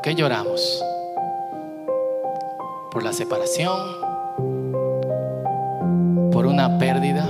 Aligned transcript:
¿Por 0.00 0.08
qué 0.08 0.14
lloramos? 0.14 0.82
¿Por 2.90 3.02
la 3.02 3.12
separación? 3.12 3.78
¿Por 6.32 6.46
una 6.46 6.78
pérdida? 6.78 7.28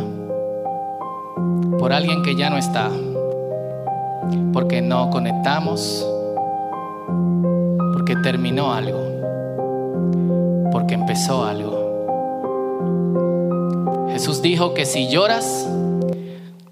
¿Por 1.80 1.92
alguien 1.92 2.22
que 2.22 2.36
ya 2.36 2.48
no 2.48 2.58
está? 2.58 2.88
¿Porque 4.52 4.82
no 4.82 5.10
conectamos? 5.10 6.08
¿Porque 7.92 8.14
terminó 8.22 8.72
algo? 8.72 9.00
¿Porque 10.70 10.94
empezó 10.94 11.44
algo? 11.44 11.74
Jesús 14.12 14.42
dijo 14.42 14.74
que 14.74 14.86
si 14.86 15.08
lloras, 15.10 15.68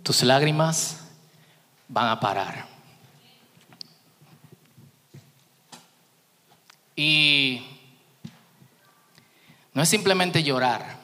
tus 0.05 0.23
lágrimas 0.23 1.01
van 1.89 2.07
a 2.07 2.21
parar. 2.21 2.69
Y 7.01 7.63
no 9.79 9.85
es 9.85 9.91
simplemente 9.91 10.43
llorar. 10.43 10.97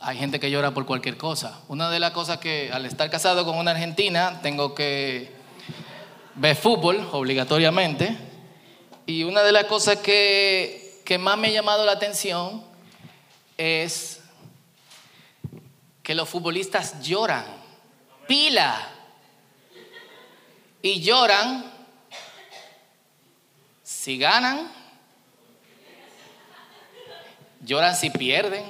Hay 0.00 0.16
gente 0.16 0.38
que 0.38 0.52
llora 0.52 0.70
por 0.70 0.86
cualquier 0.86 1.16
cosa. 1.16 1.62
Una 1.66 1.90
de 1.90 1.98
las 1.98 2.12
cosas 2.12 2.38
que 2.38 2.70
al 2.72 2.86
estar 2.86 3.10
casado 3.10 3.44
con 3.44 3.58
una 3.58 3.72
argentina 3.72 4.38
tengo 4.40 4.72
que 4.72 5.32
ver 6.36 6.54
fútbol 6.54 7.08
obligatoriamente. 7.10 8.16
Y 9.04 9.24
una 9.24 9.42
de 9.42 9.50
las 9.50 9.64
cosas 9.64 9.96
que, 9.96 11.02
que 11.04 11.18
más 11.18 11.36
me 11.38 11.48
ha 11.48 11.50
llamado 11.50 11.84
la 11.84 11.90
atención 11.90 12.62
es 13.56 14.20
que 16.04 16.14
los 16.14 16.28
futbolistas 16.28 17.02
lloran, 17.02 17.46
pila, 18.28 18.88
y 20.82 21.00
lloran 21.00 21.64
si 23.82 24.18
ganan, 24.18 24.77
lloran 27.68 27.94
si 27.94 28.08
pierden. 28.08 28.64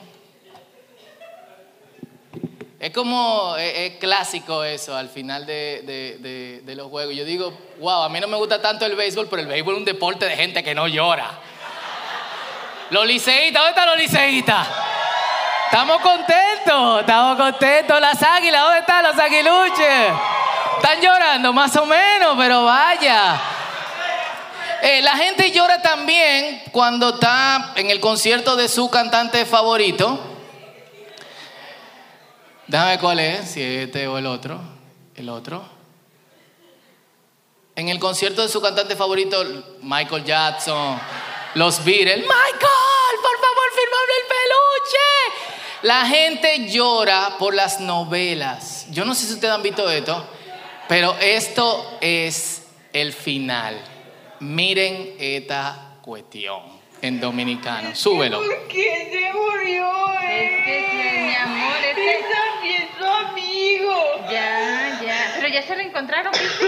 Es 2.80 2.92
como, 2.92 3.56
es, 3.56 3.96
clásico 3.98 4.64
eso 4.64 4.96
al 4.96 5.08
final 5.08 5.46
de, 5.46 6.60
de, 6.64 6.74
los 6.74 6.88
juegos. 6.88 7.14
Yo 7.14 7.24
digo, 7.24 7.56
wow, 7.78 8.02
a 8.02 8.08
mí 8.08 8.20
no 8.20 8.26
me 8.26 8.36
gusta 8.36 8.60
tanto 8.60 8.84
el 8.84 8.96
béisbol, 8.96 9.28
pero 9.28 9.42
el 9.42 9.48
béisbol 9.48 9.74
es 9.74 9.78
un 9.78 9.84
deporte 9.84 10.26
de 10.26 10.36
gente 10.36 10.62
que 10.62 10.74
no 10.74 10.88
llora. 10.88 11.30
Los 12.91 13.06
liceístas, 13.06 13.62
¿dónde 13.62 13.70
están 13.70 13.86
los 13.86 13.98
liceístas? 13.98 14.69
Estamos 15.66 16.00
contentos, 16.00 17.00
estamos 17.00 17.36
contentos. 17.36 18.00
Las 18.00 18.22
águilas, 18.22 18.62
¿dónde 18.62 18.78
están 18.80 19.04
los 19.04 19.19
aguiluches? 19.19 20.12
Están 20.76 21.00
llorando 21.00 21.52
más 21.52 21.76
o 21.76 21.86
menos, 21.86 22.34
pero 22.36 22.64
vaya. 22.64 23.41
Eh, 24.82 25.02
la 25.02 25.16
gente 25.16 25.50
llora 25.50 25.82
también 25.82 26.62
cuando 26.70 27.14
está 27.14 27.72
en 27.76 27.90
el 27.90 28.00
concierto 28.00 28.54
de 28.54 28.68
su 28.68 28.88
cantante 28.90 29.44
favorito. 29.44 30.18
Déjame 32.68 32.98
cuál 32.98 33.18
es, 33.18 33.50
si 33.50 33.62
este 33.62 34.06
o 34.06 34.18
el 34.18 34.26
otro. 34.26 34.60
El 35.16 35.28
otro. 35.30 35.64
En 37.74 37.88
el 37.88 37.98
concierto 37.98 38.42
de 38.42 38.48
su 38.48 38.60
cantante 38.60 38.94
favorito, 38.94 39.44
Michael 39.82 40.24
Jackson, 40.24 41.00
los 41.54 41.84
Beatles. 41.84 42.18
Michael, 42.18 43.18
por 43.22 43.38
favor, 43.40 43.70
firmame 43.74 44.12
el 44.20 44.26
peluche. 44.28 45.48
La 45.82 46.06
gente 46.06 46.69
llora 46.69 47.36
por 47.38 47.54
las 47.54 47.80
novelas. 47.80 48.86
Yo 48.91 49.04
no 49.04 49.14
sé 49.14 49.26
si 49.26 49.34
ustedes 49.34 49.54
han 49.54 49.62
visto 49.62 49.88
esto, 49.91 50.24
pero 50.88 51.16
esto 51.20 51.98
es 52.00 52.62
el 52.92 53.12
final. 53.12 53.97
Miren 54.41 55.16
esta 55.19 55.97
cuestión 56.03 56.62
en 57.03 57.21
dominicano. 57.21 57.94
Súbelo. 57.94 58.38
¿Por 58.38 58.69
qué 58.69 59.09
se 59.10 59.32
murió? 59.37 59.91
Es 60.22 60.65
que, 60.65 61.26
mi 61.26 61.34
amor, 61.34 61.76
este... 61.88 62.10
Es 62.10 62.25
también 62.28 62.88
su 62.97 63.04
amigo. 63.04 63.94
Ya, 64.31 65.00
ya. 65.04 65.32
Pero 65.37 65.48
ya 65.48 65.62
se 65.62 65.75
reencontraron, 65.75 66.32
¿viste? 66.32 66.66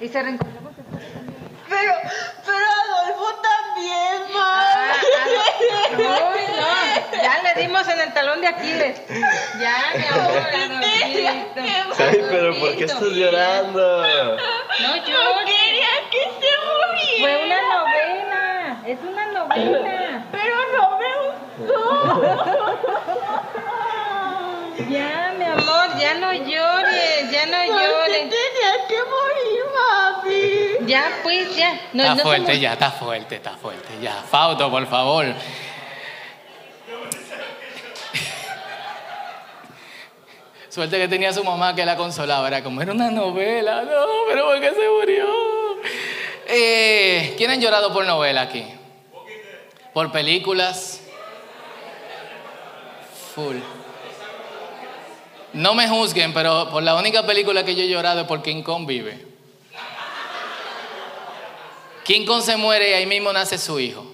y 0.00 0.08
se 0.08 0.22
reencontraron 0.22 0.74
Pero, 1.68 1.92
pero 2.46 2.66
Adolfo 2.84 3.42
también, 3.42 4.32
mamá. 4.32 4.92
Ah, 4.92 5.96
Uy, 5.98 6.40
no. 6.56 7.22
Ya 7.22 7.42
le 7.42 7.62
dimos 7.62 7.86
en 7.88 8.00
el 8.00 8.14
talón 8.14 8.40
de 8.40 8.46
Aquiles. 8.48 9.00
Ya, 9.60 9.92
mi 9.94 10.06
amor, 10.06 10.38
Adolfito. 10.38 12.02
Ay, 12.02 12.24
pero 12.30 12.58
¿por 12.58 12.76
qué 12.76 12.84
estás 12.84 13.02
llorando? 13.02 14.06
No 14.80 14.96
Yo 14.96 15.06
llores. 15.06 15.69
Que 16.10 16.18
se. 16.18 17.20
Fue 17.20 17.36
una 17.44 17.60
novela. 17.60 18.82
Es 18.86 18.98
una 19.00 19.26
novela. 19.26 20.24
Pero 20.32 20.54
no 20.76 20.98
me 20.98 21.10
gustó. 21.26 21.82
Ya, 24.90 25.34
mi 25.38 25.44
amor, 25.44 25.86
ya 25.98 26.14
no 26.14 26.32
llores, 26.32 27.30
ya 27.30 27.46
no 27.46 27.56
Porque 27.58 27.86
llores. 27.86 28.30
tenía 28.30 28.72
que 28.88 28.98
morir, 29.04 29.62
mami. 29.76 30.86
Ya, 30.90 31.04
pues, 31.22 31.54
ya. 31.56 31.70
No, 31.92 32.02
Está 32.02 32.14
no 32.14 32.22
fuerte 32.22 32.46
somos- 32.46 32.60
ya, 32.60 32.72
está 32.72 32.90
fuerte, 32.90 33.34
está 33.36 33.50
fuerte 33.52 33.88
ya. 34.00 34.12
Fauto, 34.30 34.70
por 34.70 34.86
favor. 34.86 35.26
Suerte 40.68 40.98
que 40.98 41.08
tenía 41.08 41.32
su 41.32 41.42
mamá 41.42 41.74
que 41.74 41.84
la 41.84 41.96
consolaba. 41.96 42.46
Era 42.46 42.62
como, 42.62 42.80
era 42.80 42.92
una 42.92 43.10
novela. 43.10 43.82
No, 43.82 44.06
pero 44.28 44.44
¿por 44.46 44.60
qué 44.60 44.70
se 44.70 44.88
murió? 44.88 45.26
Eh, 46.52 47.34
¿Quién 47.38 47.50
han 47.50 47.60
llorado 47.60 47.92
por 47.92 48.04
novela 48.04 48.42
aquí? 48.42 48.64
¿Por 49.94 50.10
películas? 50.10 51.00
Full. 53.34 53.56
No 55.52 55.74
me 55.74 55.88
juzguen, 55.88 56.32
pero 56.32 56.68
por 56.70 56.82
la 56.82 56.96
única 56.96 57.24
película 57.24 57.64
que 57.64 57.74
yo 57.74 57.84
he 57.84 57.88
llorado 57.88 58.22
es 58.22 58.26
por 58.26 58.42
King 58.42 58.62
Kong 58.62 58.84
vive. 58.86 59.26
King 62.04 62.26
Kong 62.26 62.42
se 62.42 62.56
muere 62.56 62.90
y 62.90 62.92
ahí 62.94 63.06
mismo 63.06 63.32
nace 63.32 63.56
su 63.56 63.78
hijo. 63.78 64.04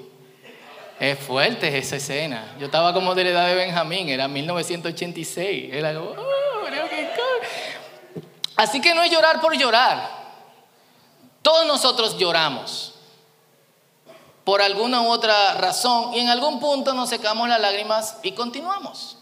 Es 1.01 1.19
fuerte 1.19 1.77
esa 1.77 1.97
escena. 1.97 2.55
Yo 2.59 2.67
estaba 2.67 2.93
como 2.93 3.15
de 3.15 3.25
la 3.25 3.31
edad 3.31 3.47
de 3.49 3.55
Benjamín, 3.55 4.09
era 4.11 4.29
1986. 4.29 5.73
Era 5.73 5.95
como, 5.95 6.11
"Oh, 6.11 6.61
murió 6.63 6.83
King 6.89 7.07
Kong". 7.17 8.23
Así 8.57 8.81
que 8.81 8.95
no 8.95 9.03
es 9.03 9.11
llorar 9.11 9.41
por 9.41 9.57
llorar. 9.57 10.16
Todos 11.47 11.65
nosotros 11.65 12.19
lloramos 12.19 12.93
por 14.43 14.61
alguna 14.61 15.03
u 15.03 15.11
otra 15.13 15.55
razón 15.55 16.13
y 16.13 16.19
en 16.19 16.29
algún 16.29 16.59
punto 16.59 16.93
nos 16.93 17.09
secamos 17.09 17.49
las 17.49 17.61
lágrimas 17.61 18.17
y 18.25 18.33
continuamos. 18.33 19.19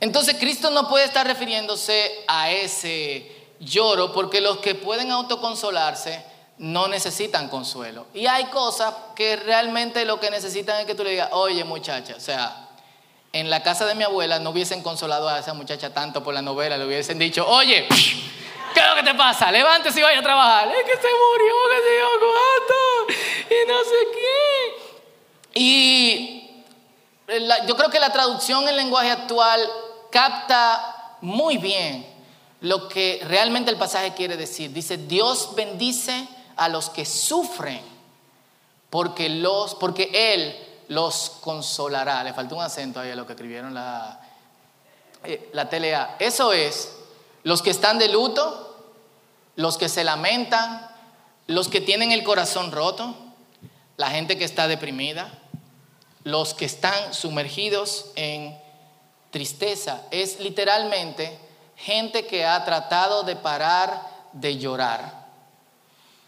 Entonces 0.00 0.36
Cristo 0.40 0.70
no 0.70 0.88
puede 0.88 1.04
estar 1.04 1.26
refiriéndose 1.26 2.24
a 2.26 2.50
ese 2.50 3.30
lloro 3.60 4.14
porque 4.14 4.40
los 4.40 4.56
que 4.60 4.74
pueden 4.74 5.10
autoconsolarse 5.10 6.24
no 6.56 6.88
necesitan 6.88 7.50
consuelo. 7.50 8.06
Y 8.14 8.24
hay 8.26 8.44
cosas 8.44 8.94
que 9.14 9.36
realmente 9.36 10.06
lo 10.06 10.18
que 10.18 10.30
necesitan 10.30 10.80
es 10.80 10.86
que 10.86 10.94
tú 10.94 11.04
le 11.04 11.10
digas, 11.10 11.28
oye 11.32 11.62
muchacha, 11.64 12.14
o 12.16 12.20
sea, 12.20 12.70
en 13.34 13.50
la 13.50 13.62
casa 13.62 13.84
de 13.84 13.94
mi 13.94 14.04
abuela 14.04 14.38
no 14.38 14.48
hubiesen 14.48 14.82
consolado 14.82 15.28
a 15.28 15.40
esa 15.40 15.52
muchacha 15.52 15.92
tanto 15.92 16.24
por 16.24 16.32
la 16.32 16.40
novela, 16.40 16.78
le 16.78 16.86
hubiesen 16.86 17.18
dicho, 17.18 17.46
oye, 17.46 17.86
¿qué 18.72 18.80
es 18.80 18.86
lo 18.86 18.94
que 18.94 19.02
te 19.02 19.14
pasa? 19.14 19.50
Levántese 19.50 20.00
y 20.00 20.02
vaya 20.02 20.20
a 20.20 20.22
trabajar. 20.22 20.68
Es 20.68 20.84
que 20.84 20.96
se 20.96 21.08
murió, 21.08 21.54
que 21.70 21.76
se 21.82 21.98
yo 21.98 22.08
cuánto, 22.20 23.12
y 23.50 23.68
no 23.68 23.78
sé 23.84 23.96
qué. 24.14 25.60
Y 25.60 26.64
yo 27.66 27.76
creo 27.76 27.90
que 27.90 28.00
la 28.00 28.12
traducción 28.12 28.68
en 28.68 28.76
lenguaje 28.76 29.10
actual 29.10 29.68
capta 30.10 31.16
muy 31.20 31.58
bien 31.58 32.06
lo 32.60 32.88
que 32.88 33.20
realmente 33.26 33.70
el 33.70 33.76
pasaje 33.76 34.14
quiere 34.14 34.36
decir. 34.36 34.72
Dice, 34.72 34.96
Dios 34.96 35.54
bendice 35.54 36.28
a 36.56 36.68
los 36.68 36.90
que 36.90 37.04
sufren 37.04 37.82
porque, 38.90 39.28
los, 39.28 39.74
porque 39.74 40.10
Él 40.12 40.56
los 40.88 41.30
consolará. 41.40 42.22
Le 42.22 42.32
faltó 42.32 42.56
un 42.56 42.62
acento 42.62 43.00
ahí 43.00 43.10
a 43.10 43.16
lo 43.16 43.26
que 43.26 43.32
escribieron 43.32 43.74
la, 43.74 44.20
eh, 45.24 45.50
la 45.52 45.68
TLA. 45.68 46.16
Eso 46.18 46.52
es, 46.52 46.92
los 47.42 47.62
que 47.62 47.70
están 47.70 47.98
de 47.98 48.08
luto, 48.08 48.76
los 49.56 49.78
que 49.78 49.88
se 49.88 50.04
lamentan, 50.04 50.88
los 51.46 51.68
que 51.68 51.80
tienen 51.80 52.12
el 52.12 52.24
corazón 52.24 52.72
roto, 52.72 53.14
la 53.96 54.10
gente 54.10 54.38
que 54.38 54.44
está 54.44 54.68
deprimida, 54.68 55.38
los 56.24 56.54
que 56.54 56.64
están 56.64 57.14
sumergidos 57.14 58.06
en 58.16 58.58
tristeza. 59.30 60.02
Es 60.10 60.40
literalmente 60.40 61.38
gente 61.76 62.26
que 62.26 62.44
ha 62.44 62.64
tratado 62.64 63.24
de 63.24 63.36
parar 63.36 64.10
de 64.32 64.58
llorar, 64.58 65.26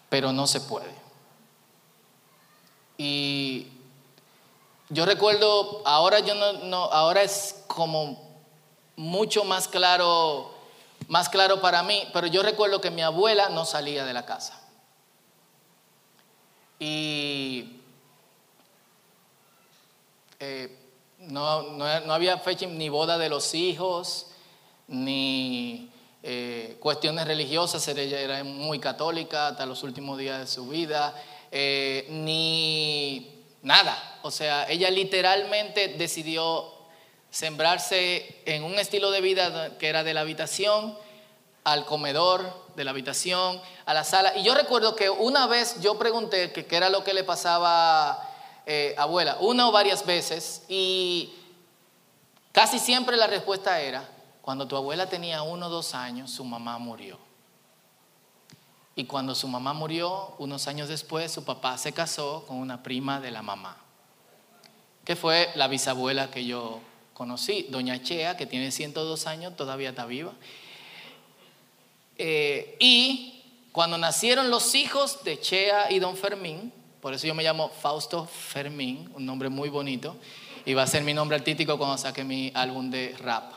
pero 0.09 0.33
no 0.33 0.47
se 0.47 0.61
puede. 0.61 0.93
Y 2.99 3.69
yo 4.89 5.07
recuerdo, 5.07 5.83
ahora 5.85 6.21
yo 6.21 6.35
no, 6.35 6.53
no, 6.53 6.85
ahora 6.85 7.23
es 7.23 7.65
como 7.67 8.23
mucho 8.97 9.45
más 9.45 9.67
claro, 9.67 10.54
más 11.09 11.29
claro 11.29 11.61
para 11.61 11.83
mí, 11.83 12.03
pero 12.13 12.27
yo 12.27 12.43
recuerdo 12.43 12.81
que 12.81 12.91
mi 12.91 13.03
abuela 13.03 13.49
no 13.49 13.65
salía 13.65 14.05
de 14.05 14.13
la 14.13 14.25
casa. 14.27 14.61
y 16.79 17.81
eh, 20.41 20.77
no, 21.21 21.63
no- 21.63 22.01
no 22.01 22.13
había 22.13 22.37
fecha 22.39 22.67
ni 22.67 22.89
boda 22.89 23.17
de 23.17 23.29
los 23.29 23.55
hijos, 23.55 24.27
ni 24.89 25.89
eh, 26.23 26.77
cuestiones 26.81 27.27
religiosas, 27.27 27.87
ella 27.89 28.21
era 28.21 28.45
muy 28.45 28.79
católica 28.81 29.49
hasta 29.49 29.65
los 29.67 29.83
últimos 29.83 30.19
días 30.19 30.41
de 30.41 30.47
su 30.47 30.69
vida, 30.69 31.15
eh, 31.51 32.07
ni 32.11 33.43
nada. 33.63 34.19
O 34.23 34.31
sea, 34.31 34.69
ella 34.69 34.91
literalmente 34.91 35.89
decidió 35.89 36.74
sembrarse 37.35 38.41
en 38.47 38.63
un 38.63 38.79
estilo 38.79 39.11
de 39.11 39.21
vida 39.21 39.77
que 39.79 39.89
era 39.89 40.05
de 40.05 40.15
la 40.15 40.21
habitación 40.21 40.97
al 41.65 41.85
comedor, 41.85 42.65
de 42.77 42.85
la 42.85 42.93
habitación, 42.93 43.61
a 43.87 43.93
la 43.93 44.05
sala. 44.05 44.37
Y 44.37 44.45
yo 44.45 44.55
recuerdo 44.55 44.95
que 44.95 45.11
una 45.11 45.49
vez 45.49 45.81
yo 45.81 45.99
pregunté 45.99 46.53
qué 46.53 46.77
era 46.77 46.91
lo 46.91 47.03
que 47.03 47.13
le 47.13 47.25
pasaba 47.25 48.31
eh, 48.67 48.95
abuela, 48.97 49.37
una 49.41 49.67
o 49.67 49.73
varias 49.73 50.07
veces, 50.07 50.63
y 50.69 51.35
casi 52.53 52.79
siempre 52.79 53.17
la 53.17 53.27
respuesta 53.27 53.81
era, 53.81 54.09
cuando 54.41 54.69
tu 54.69 54.77
abuela 54.77 55.09
tenía 55.09 55.43
uno 55.43 55.67
o 55.67 55.71
dos 55.71 55.93
años, 55.97 56.31
su 56.31 56.45
mamá 56.45 56.79
murió. 56.79 57.19
Y 58.95 59.07
cuando 59.07 59.35
su 59.35 59.49
mamá 59.49 59.73
murió, 59.73 60.37
unos 60.39 60.69
años 60.69 60.89
después, 60.89 61.33
su 61.33 61.45
papá 61.45 61.79
se 61.79 61.93
casó 61.93 62.45
con 62.47 62.59
una 62.59 62.85
prima 62.85 63.19
de 63.19 63.33
la 63.33 63.43
mamá, 63.43 63.77
que 65.05 65.17
fue 65.17 65.51
la 65.57 65.67
bisabuela 65.67 66.31
que 66.31 66.45
yo 66.45 66.81
conocí, 67.15 67.67
doña 67.71 68.03
Chea, 68.03 68.37
que 68.37 68.45
tiene 68.45 68.71
102 68.71 69.27
años, 69.27 69.57
todavía 69.57 69.91
está 69.91 70.05
viva. 70.05 70.33
Eh, 72.19 72.77
y 72.81 73.43
cuando 73.73 73.97
nacieron 73.97 74.51
los 74.51 74.75
hijos 74.75 75.25
de 75.25 75.41
Chea 75.41 75.91
y 75.91 76.01
Don 76.01 76.17
Fermín, 76.17 76.73
por 77.01 77.15
eso 77.15 77.27
yo 77.27 77.35
me 77.35 77.43
llamo 77.43 77.71
Fausto 77.71 78.27
Fermín, 78.27 79.11
un 79.15 79.25
nombre 79.25 79.49
muy 79.49 79.69
bonito, 79.69 80.17
y 80.67 80.75
va 80.75 80.83
a 80.83 80.87
ser 80.87 81.03
mi 81.03 81.15
nombre 81.15 81.37
artístico 81.37 81.79
cuando 81.79 81.97
saque 81.97 82.25
mi 82.25 82.51
álbum 82.55 82.91
de 82.91 83.15
rap 83.19 83.53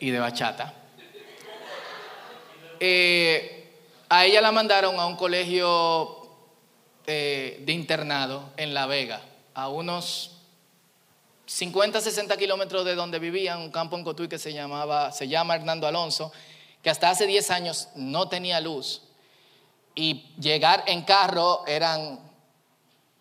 y 0.00 0.10
de 0.10 0.18
bachata. 0.18 0.74
Eh, 2.80 3.72
a 4.08 4.24
ella 4.24 4.40
la 4.40 4.52
mandaron 4.52 4.98
a 5.00 5.06
un 5.06 5.16
colegio 5.16 6.28
eh, 7.06 7.62
de 7.64 7.72
internado 7.72 8.52
en 8.56 8.72
La 8.72 8.86
Vega, 8.86 9.20
a 9.54 9.68
unos 9.68 10.37
50, 11.48 12.02
60 12.02 12.36
kilómetros 12.36 12.84
de 12.84 12.94
donde 12.94 13.18
vivía, 13.18 13.56
un 13.56 13.70
campo 13.70 13.96
en 13.96 14.04
Cotuí 14.04 14.28
que 14.28 14.38
se, 14.38 14.52
llamaba, 14.52 15.12
se 15.12 15.28
llama 15.28 15.54
Hernando 15.54 15.86
Alonso, 15.86 16.30
que 16.82 16.90
hasta 16.90 17.08
hace 17.08 17.26
10 17.26 17.50
años 17.50 17.88
no 17.94 18.28
tenía 18.28 18.60
luz. 18.60 19.00
Y 19.94 20.26
llegar 20.38 20.84
en 20.86 21.02
carro 21.02 21.64
eran 21.66 22.20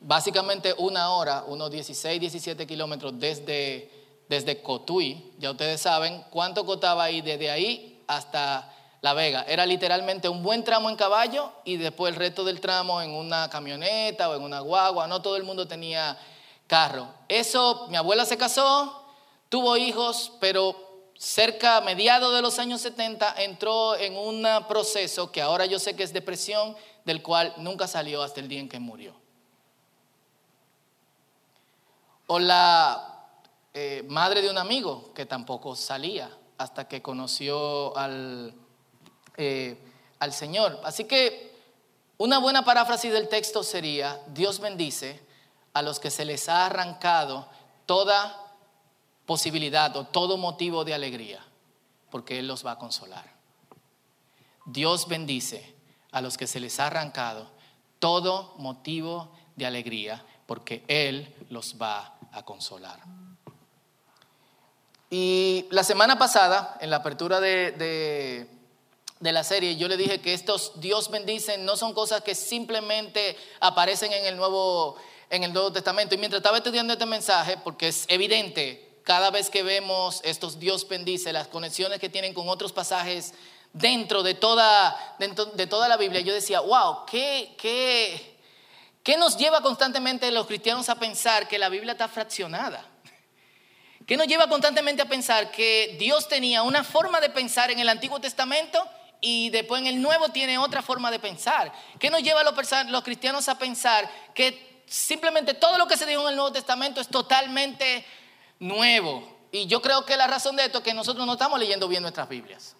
básicamente 0.01 0.75
una 0.77 1.11
hora, 1.11 1.45
unos 1.47 1.71
16, 1.71 2.19
17 2.19 2.67
kilómetros 2.67 3.17
desde, 3.17 3.89
desde 4.27 4.61
Cotuí. 4.61 5.31
Ya 5.39 5.51
ustedes 5.51 5.79
saben 5.79 6.21
cuánto 6.29 6.65
costaba 6.65 7.05
ahí 7.05 7.21
desde 7.21 7.49
ahí 7.49 8.03
hasta 8.07 8.73
La 8.99 9.13
Vega. 9.13 9.45
Era 9.47 9.65
literalmente 9.65 10.27
un 10.27 10.43
buen 10.43 10.65
tramo 10.65 10.89
en 10.89 10.97
caballo 10.97 11.53
y 11.63 11.77
después 11.77 12.13
el 12.13 12.19
resto 12.19 12.43
del 12.43 12.59
tramo 12.59 13.01
en 13.01 13.11
una 13.11 13.49
camioneta 13.49 14.29
o 14.29 14.35
en 14.35 14.43
una 14.43 14.59
guagua. 14.59 15.07
No 15.07 15.21
todo 15.21 15.37
el 15.37 15.43
mundo 15.43 15.65
tenía 15.65 16.17
carro. 16.67 17.07
Eso, 17.27 17.87
mi 17.89 17.97
abuela 17.97 18.25
se 18.25 18.37
casó, 18.37 19.05
tuvo 19.49 19.77
hijos, 19.77 20.33
pero 20.39 20.75
cerca, 21.17 21.81
mediados 21.81 22.33
de 22.33 22.41
los 22.41 22.59
años 22.59 22.81
70, 22.81 23.41
entró 23.41 23.95
en 23.95 24.15
un 24.17 24.45
proceso 24.67 25.31
que 25.31 25.41
ahora 25.41 25.65
yo 25.65 25.79
sé 25.79 25.95
que 25.95 26.03
es 26.03 26.13
depresión, 26.13 26.75
del 27.05 27.23
cual 27.23 27.53
nunca 27.57 27.87
salió 27.87 28.21
hasta 28.21 28.41
el 28.41 28.47
día 28.49 28.59
en 28.59 28.69
que 28.69 28.79
murió. 28.79 29.15
O 32.27 32.37
la 32.39 33.25
eh, 33.73 34.03
madre 34.09 34.41
de 34.41 34.49
un 34.49 34.57
amigo 34.57 35.13
que 35.13 35.25
tampoco 35.25 35.75
salía 35.75 36.29
hasta 36.57 36.87
que 36.87 37.01
conoció 37.01 37.95
al, 37.95 38.53
eh, 39.37 39.77
al 40.19 40.33
Señor. 40.33 40.81
Así 40.83 41.05
que 41.05 41.55
una 42.17 42.39
buena 42.39 42.65
paráfrasis 42.65 43.13
del 43.13 43.29
texto 43.29 43.63
sería, 43.63 44.19
Dios 44.27 44.59
bendice 44.59 45.21
a 45.79 45.81
los 45.81 45.99
que 45.99 46.11
se 46.11 46.25
les 46.25 46.49
ha 46.49 46.65
arrancado 46.65 47.47
toda 47.85 48.47
posibilidad 49.25 49.95
o 49.97 50.05
todo 50.05 50.37
motivo 50.37 50.85
de 50.85 50.93
alegría, 50.93 51.43
porque 52.09 52.39
Él 52.39 52.47
los 52.47 52.65
va 52.65 52.71
a 52.71 52.77
consolar. 52.79 53.25
Dios 54.65 55.07
bendice 55.07 55.75
a 56.11 56.21
los 56.21 56.37
que 56.37 56.47
se 56.47 56.59
les 56.59 56.79
ha 56.79 56.87
arrancado 56.87 57.49
todo 57.99 58.55
motivo 58.57 59.31
de 59.55 59.65
alegría, 59.65 60.25
porque 60.45 60.83
Él 60.87 61.33
los 61.49 61.75
va 61.81 62.17
a 62.31 62.43
consolar. 62.43 62.99
Y 65.09 65.65
la 65.71 65.83
semana 65.83 66.17
pasada, 66.17 66.77
en 66.81 66.89
la 66.89 66.97
apertura 66.97 67.39
de, 67.39 68.47
de, 69.19 69.31
la 69.31 69.43
serie, 69.43 69.77
yo 69.77 69.87
le 69.87 69.95
dije 69.95 70.19
que 70.19 70.33
estos 70.33 70.79
Dios 70.81 71.09
bendice 71.09 71.57
no 71.57 71.77
son 71.77 71.93
cosas 71.93 72.21
que 72.21 72.35
simplemente 72.35 73.37
aparecen 73.61 74.11
en 74.11 74.25
el 74.25 74.35
Nuevo, 74.35 74.97
en 75.29 75.43
el 75.43 75.53
Nuevo 75.53 75.71
Testamento. 75.71 76.15
Y 76.15 76.17
mientras 76.17 76.39
estaba 76.39 76.57
estudiando 76.57 76.93
este 76.93 77.05
mensaje, 77.05 77.57
porque 77.57 77.89
es 77.89 78.05
evidente, 78.07 79.01
cada 79.03 79.31
vez 79.31 79.49
que 79.49 79.63
vemos 79.63 80.21
estos 80.23 80.59
Dios 80.59 80.87
bendice, 80.87 81.31
las 81.31 81.47
conexiones 81.47 81.99
que 81.99 82.09
tienen 82.09 82.33
con 82.33 82.49
otros 82.49 82.73
pasajes 82.73 83.33
dentro 83.73 84.23
de 84.23 84.33
toda, 84.33 85.15
dentro 85.19 85.45
de 85.45 85.67
toda 85.67 85.87
la 85.87 85.97
Biblia, 85.97 86.21
yo 86.21 86.33
decía, 86.33 86.59
wow, 86.59 87.05
¿qué, 87.05 87.55
qué, 87.57 88.37
qué 89.03 89.17
nos 89.17 89.37
lleva 89.37 89.61
constantemente 89.61 90.29
los 90.31 90.47
cristianos 90.47 90.89
a 90.89 90.95
pensar 90.95 91.47
que 91.47 91.57
la 91.57 91.69
Biblia 91.69 91.93
está 91.93 92.07
fraccionada? 92.07 92.85
¿Qué 94.05 94.15
nos 94.15 94.27
lleva 94.27 94.47
constantemente 94.47 95.01
a 95.01 95.09
pensar 95.09 95.51
que 95.51 95.97
Dios 95.99 96.29
tenía 96.29 96.63
una 96.63 96.83
forma 96.83 97.19
de 97.19 97.29
pensar 97.29 97.71
en 97.71 97.79
el 97.79 97.89
Antiguo 97.89 98.21
Testamento 98.21 98.85
y 99.19 99.49
después 99.49 99.81
en 99.81 99.87
el 99.87 100.01
Nuevo 100.01 100.29
tiene 100.29 100.57
otra 100.57 100.81
forma 100.81 101.11
de 101.11 101.19
pensar? 101.19 101.73
¿Qué 101.99 102.09
nos 102.09 102.23
lleva 102.23 102.41
a 102.41 102.43
los, 102.45 102.55
los 102.87 103.03
cristianos 103.03 103.49
a 103.49 103.57
pensar 103.57 104.09
que 104.33 104.76
simplemente 104.87 105.53
todo 105.53 105.77
lo 105.77 105.87
que 105.87 105.97
se 105.97 106.05
dijo 106.05 106.21
en 106.23 106.29
el 106.29 106.35
Nuevo 106.35 106.51
Testamento 106.51 106.99
es 107.01 107.07
totalmente 107.07 108.05
nuevo? 108.59 109.37
Y 109.51 109.67
yo 109.67 109.81
creo 109.81 110.05
que 110.05 110.17
la 110.17 110.27
razón 110.27 110.55
de 110.55 110.65
esto 110.65 110.79
es 110.79 110.83
que 110.83 110.93
nosotros 110.93 111.25
no 111.25 111.33
estamos 111.33 111.59
leyendo 111.59 111.87
bien 111.87 112.01
nuestras 112.01 112.27
Biblias. 112.27 112.75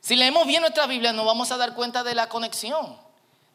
Si 0.00 0.16
leemos 0.16 0.46
bien 0.46 0.60
nuestras 0.60 0.88
Biblias 0.88 1.14
nos 1.14 1.26
vamos 1.26 1.50
a 1.50 1.56
dar 1.56 1.74
cuenta 1.74 2.02
de 2.02 2.14
la 2.14 2.28
conexión 2.28 2.96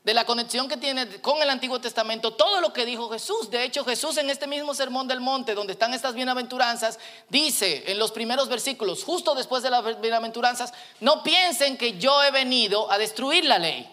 de 0.06 0.14
la 0.14 0.24
conexión 0.24 0.68
que 0.68 0.78
tiene 0.78 1.20
con 1.20 1.42
el 1.42 1.50
Antiguo 1.50 1.82
Testamento, 1.82 2.32
todo 2.32 2.62
lo 2.62 2.72
que 2.72 2.86
dijo 2.86 3.10
Jesús. 3.10 3.50
De 3.50 3.64
hecho, 3.64 3.84
Jesús 3.84 4.18
en 4.18 4.30
este 4.30 4.46
mismo 4.46 4.76
sermón 4.76 5.08
del 5.08 5.20
monte, 5.20 5.56
donde 5.56 5.74
están 5.74 5.96
estas 5.96 6.14
bienaventuranzas, 6.14 7.00
dice 7.28 7.84
en 7.88 7.98
los 7.98 8.12
primeros 8.12 8.48
versículos, 8.48 9.04
justo 9.04 9.34
después 9.34 9.64
de 9.64 9.72
las 9.72 10.00
bienaventuranzas, 10.00 10.74
no 11.00 11.24
piensen 11.24 11.76
que 11.76 11.98
yo 11.98 12.22
he 12.22 12.30
venido 12.30 12.90
a 12.92 13.00
destruir 13.00 13.46
la 13.46 13.58
ley. 13.58 13.92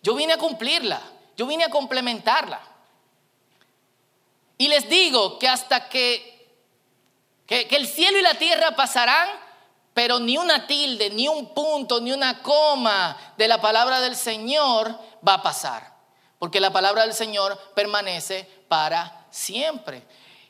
Yo 0.00 0.14
vine 0.14 0.34
a 0.34 0.38
cumplirla, 0.38 1.02
yo 1.36 1.46
vine 1.46 1.64
a 1.64 1.70
complementarla. 1.70 2.60
Y 4.56 4.68
les 4.68 4.88
digo 4.88 5.38
que 5.38 5.48
hasta 5.48 5.88
que, 5.88 6.56
que, 7.46 7.66
el 7.70 7.88
cielo 7.88 8.18
y 8.18 8.22
la 8.22 8.34
tierra 8.34 8.76
pasarán, 8.76 9.28
pero 9.92 10.20
ni 10.20 10.36
una 10.36 10.66
tilde, 10.66 11.10
ni 11.10 11.28
un 11.28 11.52
punto, 11.54 12.00
ni 12.00 12.12
una 12.12 12.42
coma 12.42 13.16
de 13.36 13.48
la 13.48 13.60
palabra 13.60 14.00
del 14.00 14.16
Señor 14.16 14.98
va 15.26 15.34
a 15.34 15.42
pasar. 15.42 15.94
Porque 16.38 16.60
la 16.60 16.72
palabra 16.72 17.02
del 17.02 17.14
Señor 17.14 17.58
permanece 17.74 18.48
para 18.68 19.26
siempre. 19.30 20.06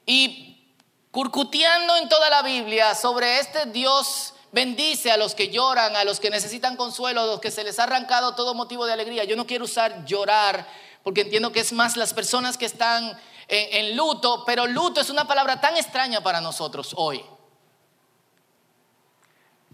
Y 0.07 0.75
curcuteando 1.11 1.97
en 1.97 2.09
toda 2.09 2.29
la 2.29 2.43
Biblia 2.43 2.95
sobre 2.95 3.39
este 3.39 3.67
Dios 3.67 4.34
bendice 4.55 5.11
a 5.11 5.17
los 5.17 5.35
que 5.35 5.49
lloran, 5.49 5.97
a 5.97 6.05
los 6.05 6.21
que 6.21 6.31
necesitan 6.31 6.77
consuelo, 6.77 7.23
a 7.23 7.27
los 7.27 7.41
que 7.41 7.51
se 7.51 7.65
les 7.65 7.79
ha 7.79 7.83
arrancado 7.83 8.35
todo 8.35 8.55
motivo 8.55 8.87
de 8.87 8.93
alegría. 8.93 9.25
Yo 9.25 9.37
no 9.37 9.47
quiero 9.47 9.65
usar 9.65 10.05
llorar 10.07 10.67
porque 11.03 11.21
entiendo 11.21 11.53
que 11.53 11.61
es 11.61 11.73
más 11.73 11.97
las 11.97 12.15
personas 12.15 12.57
que 12.57 12.65
están 12.65 13.21
en, 13.49 13.97
luto, 13.97 14.45
pero 14.47 14.67
luto 14.67 15.01
es 15.01 15.11
una 15.11 15.27
palabra 15.27 15.61
tan 15.61 15.77
extraña 15.77 16.23
para 16.23 16.41
nosotros 16.41 16.95
hoy. 16.97 17.23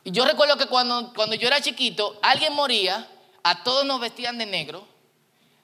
Y 0.02 0.10
yo 0.10 0.24
recuerdo 0.24 0.56
que 0.56 0.66
cuando, 0.66 1.12
cuando 1.14 1.36
yo 1.36 1.46
era 1.46 1.60
chiquito, 1.60 2.18
alguien 2.22 2.54
moría, 2.54 3.08
a 3.44 3.62
todos 3.62 3.84
nos 3.84 4.00
vestían 4.00 4.38
de 4.38 4.46
negro, 4.46 4.88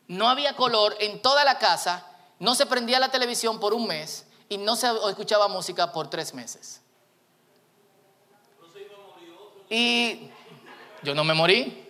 no 0.07 0.29
había 0.29 0.55
color 0.55 0.97
en 1.01 1.21
toda 1.21 1.43
la 1.43 1.59
casa, 1.59 2.07
no 2.39 2.55
se 2.55 2.67
prendía 2.67 3.01
la 3.01 3.11
televisión 3.11 3.59
por 3.59 3.75
un 3.75 3.87
mes 3.87 4.27
y 4.49 4.59
no 4.59 4.77
se 4.77 4.89
escuchaba 5.09 5.49
música 5.49 5.91
por 5.91 6.09
tres 6.11 6.33
meses. 6.33 6.83
Y 9.69 10.29
yo 11.03 11.15
no 11.15 11.25
me 11.25 11.35
morí 11.35 11.85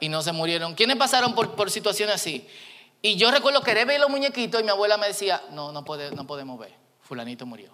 y 0.00 0.08
no 0.08 0.22
se 0.22 0.32
murieron. 0.32 0.74
¿Quiénes 0.74 0.96
pasaron 0.96 1.34
por, 1.34 1.54
por 1.54 1.70
situaciones 1.70 2.16
así? 2.16 2.46
Y 3.02 3.16
yo 3.16 3.30
recuerdo 3.30 3.60
que 3.62 3.84
ver 3.84 4.00
los 4.00 4.10
muñequitos 4.10 4.60
y 4.60 4.64
mi 4.64 4.70
abuela 4.70 4.96
me 4.96 5.06
decía, 5.06 5.42
no, 5.50 5.72
no, 5.72 5.84
puede, 5.84 6.10
no 6.10 6.26
podemos 6.26 6.58
ver, 6.58 6.74
fulanito 7.02 7.46
murió. 7.46 7.70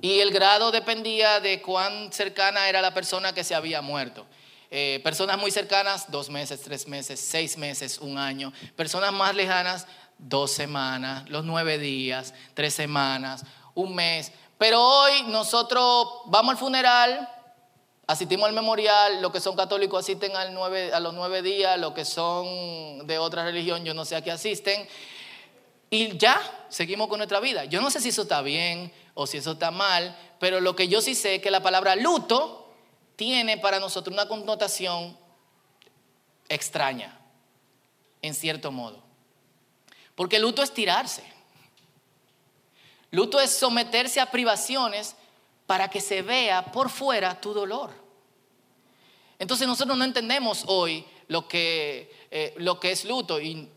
Y 0.00 0.20
el 0.20 0.30
grado 0.30 0.70
dependía 0.70 1.40
de 1.40 1.60
cuán 1.60 2.12
cercana 2.12 2.68
era 2.68 2.80
la 2.80 2.94
persona 2.94 3.32
que 3.32 3.42
se 3.42 3.54
había 3.54 3.82
muerto. 3.82 4.26
Eh, 4.70 5.00
personas 5.02 5.36
muy 5.38 5.50
cercanas, 5.50 6.10
dos 6.12 6.30
meses, 6.30 6.60
tres 6.62 6.86
meses, 6.86 7.18
seis 7.18 7.58
meses, 7.58 7.98
un 7.98 8.16
año. 8.16 8.52
Personas 8.76 9.12
más 9.12 9.34
lejanas, 9.34 9.88
dos 10.16 10.52
semanas, 10.52 11.28
los 11.28 11.44
nueve 11.44 11.78
días, 11.78 12.32
tres 12.54 12.74
semanas, 12.74 13.44
un 13.74 13.94
mes. 13.96 14.30
Pero 14.58 14.80
hoy 14.80 15.24
nosotros 15.26 16.06
vamos 16.26 16.52
al 16.52 16.58
funeral, 16.58 17.28
asistimos 18.10 18.48
al 18.48 18.54
memorial, 18.54 19.22
los 19.22 19.30
que 19.30 19.40
son 19.40 19.54
católicos 19.54 20.00
asisten 20.00 20.34
al 20.34 20.52
nueve, 20.52 20.92
a 20.92 20.98
los 20.98 21.14
nueve 21.14 21.42
días, 21.42 21.78
los 21.78 21.92
que 21.92 22.04
son 22.04 23.06
de 23.06 23.18
otra 23.18 23.44
religión, 23.44 23.84
yo 23.84 23.94
no 23.94 24.04
sé 24.04 24.16
a 24.16 24.22
qué 24.22 24.32
asisten. 24.32 24.88
Y 25.90 26.18
ya, 26.18 26.40
seguimos 26.68 27.06
con 27.06 27.18
nuestra 27.18 27.38
vida. 27.38 27.66
Yo 27.66 27.80
no 27.80 27.88
sé 27.88 28.00
si 28.00 28.08
eso 28.08 28.22
está 28.22 28.42
bien 28.42 28.92
o 29.14 29.28
si 29.28 29.38
eso 29.38 29.52
está 29.52 29.70
mal, 29.70 30.16
pero 30.40 30.60
lo 30.60 30.74
que 30.74 30.88
yo 30.88 31.00
sí 31.00 31.14
sé 31.14 31.36
es 31.36 31.42
que 31.42 31.52
la 31.52 31.62
palabra 31.62 31.94
luto 31.94 32.72
tiene 33.14 33.58
para 33.58 33.78
nosotros 33.78 34.12
una 34.12 34.26
connotación 34.26 35.16
extraña, 36.48 37.16
en 38.22 38.34
cierto 38.34 38.72
modo. 38.72 39.02
Porque 40.16 40.40
luto 40.40 40.64
es 40.64 40.74
tirarse. 40.74 41.22
Luto 43.12 43.40
es 43.40 43.56
someterse 43.56 44.20
a 44.20 44.30
privaciones 44.32 45.14
para 45.70 45.86
que 45.86 46.00
se 46.00 46.22
vea 46.22 46.64
por 46.72 46.90
fuera 46.90 47.40
tu 47.40 47.54
dolor. 47.54 47.92
Entonces 49.38 49.68
nosotros 49.68 49.96
no 49.96 50.02
entendemos 50.02 50.64
hoy 50.66 51.04
lo 51.28 51.46
que, 51.46 52.12
eh, 52.28 52.54
lo 52.56 52.80
que 52.80 52.90
es 52.90 53.04
luto 53.04 53.40
y 53.40 53.68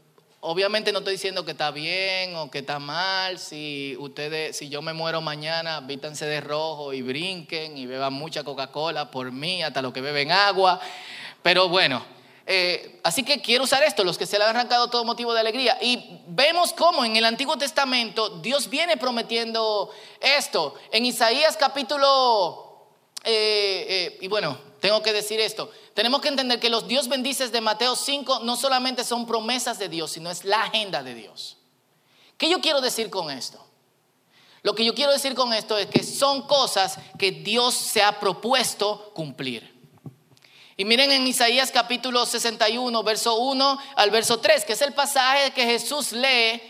Obviamente 0.45 0.91
no 0.91 0.99
estoy 0.99 1.13
diciendo 1.13 1.45
que 1.45 1.51
está 1.51 1.71
bien 1.71 2.35
o 2.35 2.51
que 2.51 2.59
está 2.59 2.77
mal. 2.77 3.39
Si 3.39 3.95
ustedes, 3.97 4.57
si 4.57 4.67
yo 4.67 4.81
me 4.81 4.91
muero 4.91 5.21
mañana, 5.21 5.79
vítanse 5.79 6.25
de 6.25 6.41
rojo 6.41 6.91
y 6.91 7.01
brinquen 7.01 7.77
y 7.77 7.85
beban 7.85 8.11
mucha 8.11 8.43
Coca-Cola 8.43 9.09
por 9.09 9.31
mí, 9.31 9.63
hasta 9.63 9.81
los 9.81 9.93
que 9.93 10.01
beben 10.01 10.33
agua. 10.33 10.81
Pero 11.43 11.69
bueno, 11.69 12.03
eh, 12.45 12.99
así 13.03 13.23
que 13.23 13.41
quiero 13.41 13.63
usar 13.63 13.83
esto, 13.83 14.03
los 14.03 14.17
que 14.17 14.25
se 14.25 14.37
le 14.37 14.43
han 14.43 14.49
arrancado 14.51 14.89
todo 14.89 15.05
motivo 15.05 15.33
de 15.33 15.39
alegría. 15.39 15.77
Y 15.81 16.19
vemos 16.27 16.73
cómo 16.73 17.05
en 17.05 17.15
el 17.15 17.25
Antiguo 17.25 17.57
Testamento 17.57 18.29
Dios 18.41 18.69
viene 18.69 18.97
prometiendo 18.97 19.91
esto. 20.19 20.75
En 20.91 21.05
Isaías 21.05 21.55
capítulo, 21.55 22.87
eh, 23.23 23.85
eh, 23.87 24.17
y 24.21 24.27
bueno, 24.27 24.57
tengo 24.81 25.01
que 25.01 25.13
decir 25.13 25.39
esto. 25.39 25.71
Tenemos 25.93 26.21
que 26.21 26.27
entender 26.27 26.59
que 26.59 26.69
los 26.69 26.87
Dios 26.87 27.07
bendices 27.07 27.51
de 27.51 27.61
Mateo 27.61 27.95
5 27.95 28.39
no 28.43 28.57
solamente 28.57 29.03
son 29.03 29.25
promesas 29.25 29.79
de 29.79 29.87
Dios, 29.87 30.11
sino 30.11 30.29
es 30.29 30.43
la 30.43 30.63
agenda 30.63 31.01
de 31.03 31.15
Dios. 31.15 31.57
¿Qué 32.37 32.49
yo 32.49 32.59
quiero 32.59 32.81
decir 32.81 33.09
con 33.09 33.31
esto? 33.31 33.65
Lo 34.63 34.75
que 34.75 34.83
yo 34.83 34.93
quiero 34.95 35.11
decir 35.11 35.35
con 35.35 35.53
esto 35.53 35.77
es 35.77 35.87
que 35.87 36.03
son 36.03 36.43
cosas 36.43 36.97
que 37.19 37.31
Dios 37.31 37.73
se 37.75 38.01
ha 38.01 38.19
propuesto 38.19 39.11
cumplir. 39.13 39.72
Y 40.75 40.85
miren 40.85 41.11
en 41.11 41.27
Isaías 41.27 41.71
capítulo 41.71 42.25
61, 42.25 43.03
verso 43.03 43.35
1 43.35 43.79
al 43.95 44.11
verso 44.11 44.39
3, 44.39 44.65
que 44.65 44.73
es 44.73 44.81
el 44.81 44.93
pasaje 44.93 45.51
que 45.51 45.65
Jesús 45.65 46.11
lee, 46.13 46.61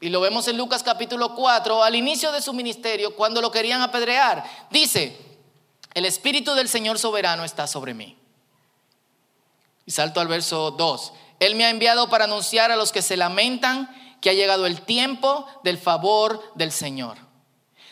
y 0.00 0.08
lo 0.08 0.20
vemos 0.20 0.48
en 0.48 0.56
Lucas 0.56 0.82
capítulo 0.82 1.34
4, 1.34 1.82
al 1.82 1.94
inicio 1.94 2.32
de 2.32 2.42
su 2.42 2.52
ministerio, 2.52 3.14
cuando 3.14 3.40
lo 3.40 3.52
querían 3.52 3.80
apedrear. 3.80 4.44
Dice, 4.70 5.16
el 5.94 6.04
Espíritu 6.04 6.54
del 6.54 6.68
Señor 6.68 6.98
soberano 6.98 7.44
está 7.44 7.66
sobre 7.66 7.94
mí 7.94 8.18
y 9.86 9.90
salto 9.92 10.20
al 10.20 10.28
verso 10.28 10.72
2. 10.72 11.12
Él 11.40 11.54
me 11.54 11.64
ha 11.64 11.70
enviado 11.70 12.08
para 12.08 12.24
anunciar 12.24 12.72
a 12.72 12.76
los 12.76 12.90
que 12.90 13.02
se 13.02 13.16
lamentan 13.16 13.88
que 14.20 14.30
ha 14.30 14.34
llegado 14.34 14.66
el 14.66 14.80
tiempo 14.82 15.46
del 15.62 15.78
favor 15.78 16.42
del 16.54 16.72
Señor. 16.72 17.18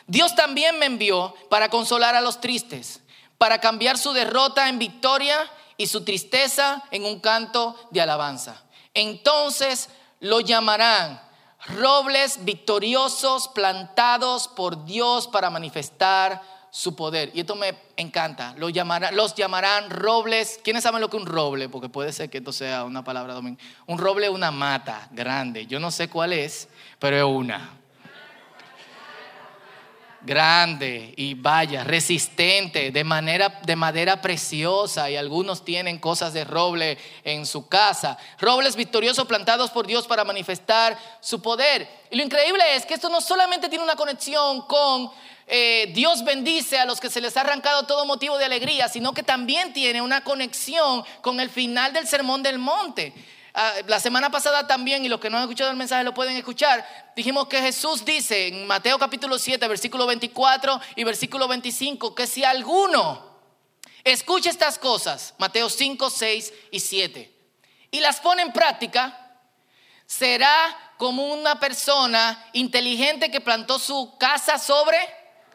Dios 0.07 0.35
también 0.35 0.79
me 0.79 0.87
envió 0.87 1.35
para 1.49 1.69
consolar 1.69 2.17
a 2.17 2.21
los 2.21 2.41
tristes, 2.41 3.02
para 3.43 3.59
cambiar 3.59 3.99
su 3.99 4.13
derrota 4.13 4.69
en 4.69 4.79
victoria 4.79 5.37
y 5.77 5.89
su 5.89 6.05
tristeza 6.05 6.81
en 6.93 7.05
un 7.05 7.19
canto 7.19 7.75
de 7.91 8.01
alabanza. 8.01 8.63
Entonces 8.95 9.89
lo 10.21 10.39
llamarán 10.39 11.21
robles 11.67 12.45
victoriosos 12.45 13.49
plantados 13.49 14.47
por 14.47 14.85
Dios 14.85 15.27
para 15.27 15.51
manifestar 15.51 16.41
su 16.71 16.95
poder. 16.95 17.33
Y 17.35 17.41
esto 17.41 17.57
me 17.57 17.75
encanta. 17.97 18.55
Los 18.59 18.73
llamarán, 18.73 19.17
los 19.17 19.35
llamarán 19.35 19.91
robles. 19.91 20.61
¿Quiénes 20.63 20.85
saben 20.85 21.01
lo 21.01 21.11
que 21.11 21.17
es 21.17 21.23
un 21.25 21.29
roble? 21.29 21.69
Porque 21.69 21.89
puede 21.89 22.13
ser 22.13 22.31
que 22.31 22.39
esto 22.39 22.53
sea 22.53 22.85
una 22.85 23.03
palabra 23.03 23.35
domingo. 23.35 23.59
Un 23.89 23.99
roble 23.99 24.27
es 24.27 24.33
una 24.33 24.53
mata 24.53 25.09
grande. 25.11 25.67
Yo 25.67 25.81
no 25.81 25.91
sé 25.91 26.09
cuál 26.09 26.33
es, 26.33 26.69
pero 27.01 27.17
es 27.17 27.25
una. 27.25 27.82
Grande 30.25 31.15
y 31.17 31.35
vaya, 31.35 31.85
resistente, 31.85 32.91
de, 32.93 33.05
manera, 33.05 33.61
de 33.65 33.77
madera 33.77 34.21
preciosa. 34.21 35.11
Y 35.11 35.17
algunos 35.17 35.65
tienen 35.65 35.99
cosas 35.99 36.33
de 36.33 36.45
roble 36.45 36.99
en 37.25 37.45
su 37.47 37.69
casa. 37.69 38.19
Robles 38.39 38.77
victoriosos 38.77 39.27
plantados 39.27 39.71
por 39.71 39.87
Dios 39.87 40.07
para 40.07 40.25
manifestar 40.25 40.97
su 41.21 41.43
poder. 41.43 41.89
Y 42.11 42.17
lo 42.17 42.23
increíble 42.23 42.63
es 42.77 42.87
que 42.87 42.95
esto 42.95 43.09
no 43.09 43.21
solamente 43.21 43.69
tiene 43.69 43.85
una 43.85 43.97
conexión 43.97 44.63
con 44.63 45.11
eh, 45.47 45.91
Dios 45.93 46.25
bendice 46.25 46.79
a 46.79 46.87
los 46.87 47.01
que 47.01 47.11
se 47.11 47.21
les 47.21 47.37
ha 47.37 47.41
arrancado 47.41 47.85
todo 47.85 48.07
motivo 48.07 48.39
de 48.39 48.45
alegría, 48.45 48.89
sino 48.89 49.13
que 49.13 49.23
también 49.23 49.73
tiene 49.73 50.01
una 50.01 50.25
conexión 50.25 51.05
con 51.21 51.41
el 51.41 51.51
final 51.51 51.93
del 51.93 52.07
Sermón 52.07 52.43
del 52.43 52.59
Monte. 52.59 53.13
Ah, 53.55 53.75
la 53.87 54.01
semana 54.01 54.31
pasada 54.31 54.67
también, 54.67 55.05
y 55.05 55.09
los 55.09 55.21
que 55.21 55.29
no 55.29 55.37
han 55.37 55.43
escuchado 55.43 55.71
el 55.71 55.77
mensaje 55.77 56.05
lo 56.05 56.15
pueden 56.15 56.37
escuchar, 56.37 56.87
dijimos 57.15 57.49
que 57.49 57.61
Jesús 57.61 58.03
dice 58.05 58.49
en 58.49 58.67
Mateo 58.67 58.99
capítulo 58.99 59.39
7, 59.39 59.69
versículo 59.69 60.07
24 60.07 60.81
y 60.97 61.05
versículo 61.05 61.47
25, 61.49 62.15
que 62.15 62.27
si 62.27 62.45
alguno 62.45 63.31
escucha 64.05 64.49
estas 64.49 64.79
cosas, 64.79 65.35
Mateo 65.37 65.69
5, 65.69 66.09
6 66.09 66.53
y 66.71 66.81
7, 66.81 67.39
y 67.91 68.01
las 68.01 68.21
pone 68.21 68.41
en 68.41 68.55
práctica, 68.55 69.37
será 70.07 70.95
como 70.97 71.27
una 71.35 71.61
persona 71.61 72.49
inteligente 72.55 73.31
que 73.31 73.43
plantó 73.43 73.79
su 73.79 74.17
casa 74.19 74.59
sobre 74.59 74.97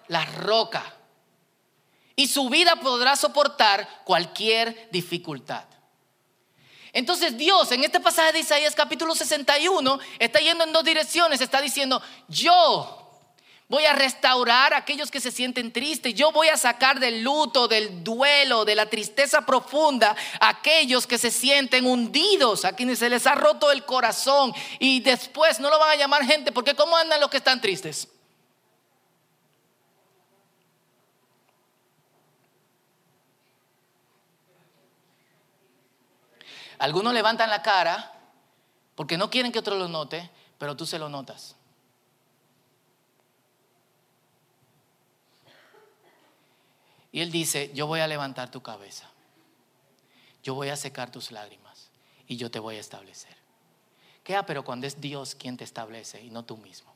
la 0.07 0.23
roca. 0.25 0.83
Y 2.15 2.27
su 2.27 2.49
vida 2.49 2.75
podrá 2.75 3.15
soportar 3.15 3.87
cualquier 4.03 4.89
dificultad. 4.91 5.65
Entonces 6.97 7.37
Dios 7.37 7.71
en 7.71 7.83
este 7.83 7.99
pasaje 7.99 8.31
de 8.31 8.39
Isaías 8.39 8.73
capítulo 8.73 9.13
61 9.13 9.99
está 10.17 10.39
yendo 10.39 10.63
en 10.63 10.73
dos 10.73 10.83
direcciones. 10.83 11.39
Está 11.39 11.61
diciendo, 11.61 12.01
yo 12.27 13.07
voy 13.67 13.85
a 13.85 13.93
restaurar 13.93 14.73
a 14.73 14.77
aquellos 14.77 15.11
que 15.11 15.19
se 15.19 15.29
sienten 15.29 15.71
tristes. 15.71 16.15
Yo 16.15 16.31
voy 16.31 16.47
a 16.47 16.57
sacar 16.57 16.99
del 16.99 17.21
luto, 17.21 17.67
del 17.67 18.03
duelo, 18.03 18.65
de 18.65 18.73
la 18.73 18.87
tristeza 18.87 19.45
profunda 19.45 20.15
a 20.39 20.49
aquellos 20.49 21.05
que 21.05 21.19
se 21.19 21.29
sienten 21.29 21.85
hundidos, 21.85 22.65
a 22.65 22.71
quienes 22.71 22.97
se 22.97 23.11
les 23.11 23.27
ha 23.27 23.35
roto 23.35 23.71
el 23.71 23.85
corazón. 23.85 24.51
Y 24.79 25.01
después 25.01 25.59
no 25.59 25.69
lo 25.69 25.77
van 25.77 25.91
a 25.91 25.95
llamar 25.97 26.25
gente, 26.25 26.51
porque 26.51 26.73
¿cómo 26.73 26.97
andan 26.97 27.21
los 27.21 27.29
que 27.29 27.37
están 27.37 27.61
tristes? 27.61 28.07
Algunos 36.79 37.13
levantan 37.13 37.49
la 37.49 37.61
cara 37.61 38.13
porque 38.95 39.17
no 39.17 39.29
quieren 39.29 39.51
que 39.51 39.59
otro 39.59 39.77
lo 39.77 39.87
note, 39.87 40.29
pero 40.57 40.75
tú 40.75 40.85
se 40.85 40.99
lo 40.99 41.09
notas. 41.09 41.55
Y 47.11 47.21
él 47.21 47.31
dice, 47.31 47.71
yo 47.73 47.87
voy 47.87 47.99
a 48.01 48.07
levantar 48.07 48.51
tu 48.51 48.61
cabeza, 48.61 49.09
yo 50.43 50.53
voy 50.53 50.69
a 50.69 50.75
secar 50.75 51.11
tus 51.11 51.31
lágrimas 51.31 51.89
y 52.27 52.37
yo 52.37 52.51
te 52.51 52.59
voy 52.59 52.75
a 52.75 52.79
establecer. 52.79 53.35
¿Qué? 54.23 54.35
Ah, 54.35 54.45
pero 54.45 54.63
cuando 54.63 54.85
es 54.85 54.99
Dios 54.99 55.35
quien 55.35 55.55
te 55.57 55.63
establece 55.63 56.21
y 56.21 56.29
no 56.29 56.43
tú 56.43 56.57
mismo. 56.57 56.93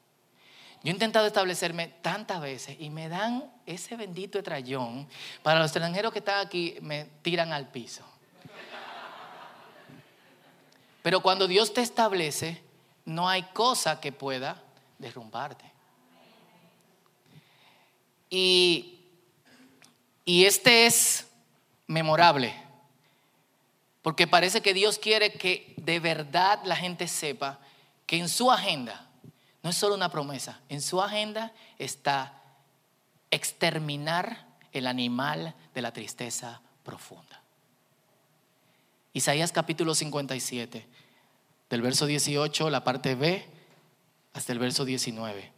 Yo 0.83 0.89
he 0.89 0.93
intentado 0.93 1.27
establecerme 1.27 1.88
tantas 1.88 2.41
veces 2.41 2.75
y 2.79 2.89
me 2.89 3.07
dan 3.07 3.51
ese 3.65 3.95
bendito 3.95 4.39
etrayón. 4.39 5.07
Para 5.43 5.59
los 5.59 5.67
extranjeros 5.67 6.11
que 6.11 6.19
están 6.19 6.45
aquí, 6.45 6.77
me 6.81 7.05
tiran 7.21 7.53
al 7.53 7.69
piso. 7.69 8.03
Pero 11.01 11.22
cuando 11.22 11.48
Dios 11.48 11.74
te 11.74 11.81
establece, 11.81 12.62
no 13.05 13.27
hay 13.27 13.43
cosa 13.53 14.00
que 14.00 14.12
pueda 14.12 14.62
derrumbarte. 15.00 15.65
Y, 18.29 19.00
y 20.24 20.46
este 20.46 20.86
es 20.86 21.27
memorable, 21.88 22.55
porque 24.01 24.27
parece 24.27 24.62
que 24.62 24.74
Dios 24.74 24.98
quiere 24.98 25.34
que 25.34 25.74
de 25.77 26.00
verdad 26.00 26.62
la 26.63 26.75
gente 26.75 27.08
sepa 27.08 27.60
que 28.05 28.17
en 28.17 28.29
su 28.29 28.51
agenda, 28.51 29.10
no 29.63 29.70
es 29.70 29.75
solo 29.75 29.96
una 29.96 30.10
promesa, 30.10 30.62
en 30.70 30.81
su 30.81 31.01
agenda 31.01 31.51
está 31.77 32.41
exterminar 33.31 34.46
el 34.72 34.88
animal 34.88 35.55
de 35.74 35.81
la 35.81 35.91
tristeza 35.91 36.62
profunda. 36.84 37.40
Isaías 39.13 39.51
capítulo 39.51 39.93
57, 39.93 40.87
del 41.69 41.81
verso 41.81 42.05
18, 42.05 42.69
la 42.69 42.83
parte 42.83 43.15
B, 43.15 43.45
hasta 44.33 44.53
el 44.53 44.59
verso 44.59 44.85
19. 44.85 45.51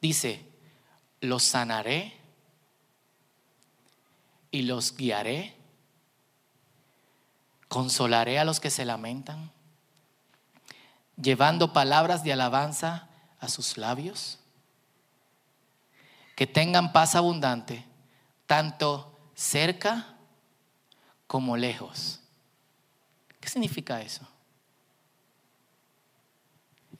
Dice, 0.00 0.44
los 1.20 1.42
sanaré 1.42 2.16
y 4.50 4.62
los 4.62 4.96
guiaré 4.96 5.54
Consolaré 7.72 8.38
a 8.38 8.44
los 8.44 8.60
que 8.60 8.68
se 8.68 8.84
lamentan, 8.84 9.50
llevando 11.16 11.72
palabras 11.72 12.22
de 12.22 12.34
alabanza 12.34 13.08
a 13.40 13.48
sus 13.48 13.78
labios. 13.78 14.40
Que 16.36 16.46
tengan 16.46 16.92
paz 16.92 17.14
abundante, 17.14 17.86
tanto 18.46 19.18
cerca 19.34 20.18
como 21.26 21.56
lejos. 21.56 22.21
¿Qué 23.42 23.48
significa 23.48 24.00
eso? 24.00 24.26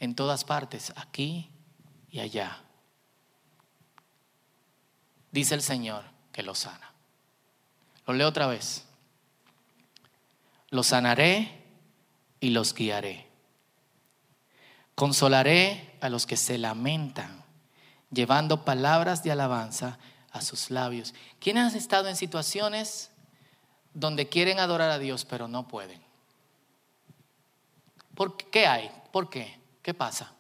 En 0.01 0.17
todas 0.17 0.43
partes, 0.45 0.93
aquí 0.97 1.49
y 2.11 2.19
allá. 2.19 2.61
Dice 5.31 5.55
el 5.55 5.63
Señor 5.63 6.05
que 6.33 6.43
lo 6.43 6.57
sana. 6.57 6.93
Lo 8.09 8.15
leo 8.15 8.27
otra 8.27 8.49
vez. 8.49 8.85
Los 10.71 10.89
sanaré 10.89 11.65
y 12.41 12.51
los 12.51 12.75
guiaré. 12.75 13.29
Consolaré 14.97 15.97
a 16.01 16.09
los 16.09 16.27
que 16.27 16.37
se 16.37 16.59
lamentan, 16.59 17.45
llevando 18.11 18.65
palabras 18.65 19.23
de 19.23 19.31
alabanza 19.31 20.01
a 20.33 20.41
sus 20.41 20.71
labios. 20.71 21.15
¿Quiénes 21.39 21.73
han 21.73 21.79
estado 21.79 22.09
en 22.09 22.17
situaciones 22.17 23.13
donde 23.95 24.29
quieren 24.29 24.59
adorar 24.59 24.91
a 24.91 24.99
Dios 24.99 25.25
pero 25.25 25.47
no 25.47 25.69
pueden? 25.69 26.12
¿Por 28.15 28.37
qué 28.37 28.67
hay? 28.67 28.91
¿Por 29.11 29.31
qué? 29.31 29.59
¿Qué 29.83 29.95
pasa? 29.95 30.33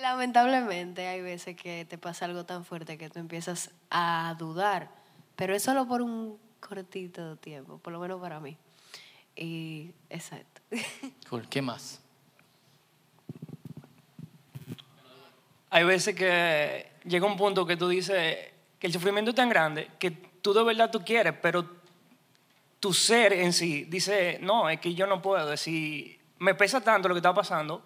Lamentablemente 0.00 1.06
hay 1.06 1.22
veces 1.22 1.56
que 1.56 1.84
te 1.84 1.96
pasa 1.96 2.24
algo 2.24 2.44
tan 2.44 2.64
fuerte 2.64 2.98
que 2.98 3.08
tú 3.08 3.20
empiezas 3.20 3.70
a 3.88 4.34
dudar, 4.36 4.90
pero 5.36 5.54
es 5.54 5.62
solo 5.62 5.86
por 5.86 6.02
un 6.02 6.38
cortito 6.58 7.36
tiempo, 7.36 7.78
por 7.78 7.92
lo 7.92 8.00
menos 8.00 8.20
para 8.20 8.40
mí. 8.40 8.56
Y 9.36 9.92
exacto. 10.10 10.60
Cool. 11.30 11.48
¿Qué 11.48 11.62
más? 11.62 12.01
Hay 15.72 15.84
veces 15.84 16.14
que 16.14 16.92
llega 17.04 17.26
un 17.26 17.36
punto 17.36 17.66
que 17.66 17.76
tú 17.76 17.88
dices 17.88 18.52
que 18.78 18.86
el 18.86 18.92
sufrimiento 18.92 19.30
es 19.30 19.34
tan 19.34 19.48
grande 19.48 19.90
que 19.98 20.10
tú 20.10 20.52
de 20.52 20.62
verdad 20.62 20.90
tú 20.90 21.04
quieres, 21.04 21.34
pero 21.40 21.66
tu 22.78 22.92
ser 22.92 23.32
en 23.32 23.52
sí 23.52 23.84
dice, 23.84 24.38
no, 24.42 24.68
es 24.68 24.78
que 24.80 24.94
yo 24.94 25.06
no 25.06 25.20
puedo, 25.20 25.44
es 25.44 25.50
decir, 25.50 26.20
me 26.38 26.54
pesa 26.54 26.80
tanto 26.80 27.08
lo 27.08 27.14
que 27.14 27.18
está 27.18 27.32
pasando 27.32 27.82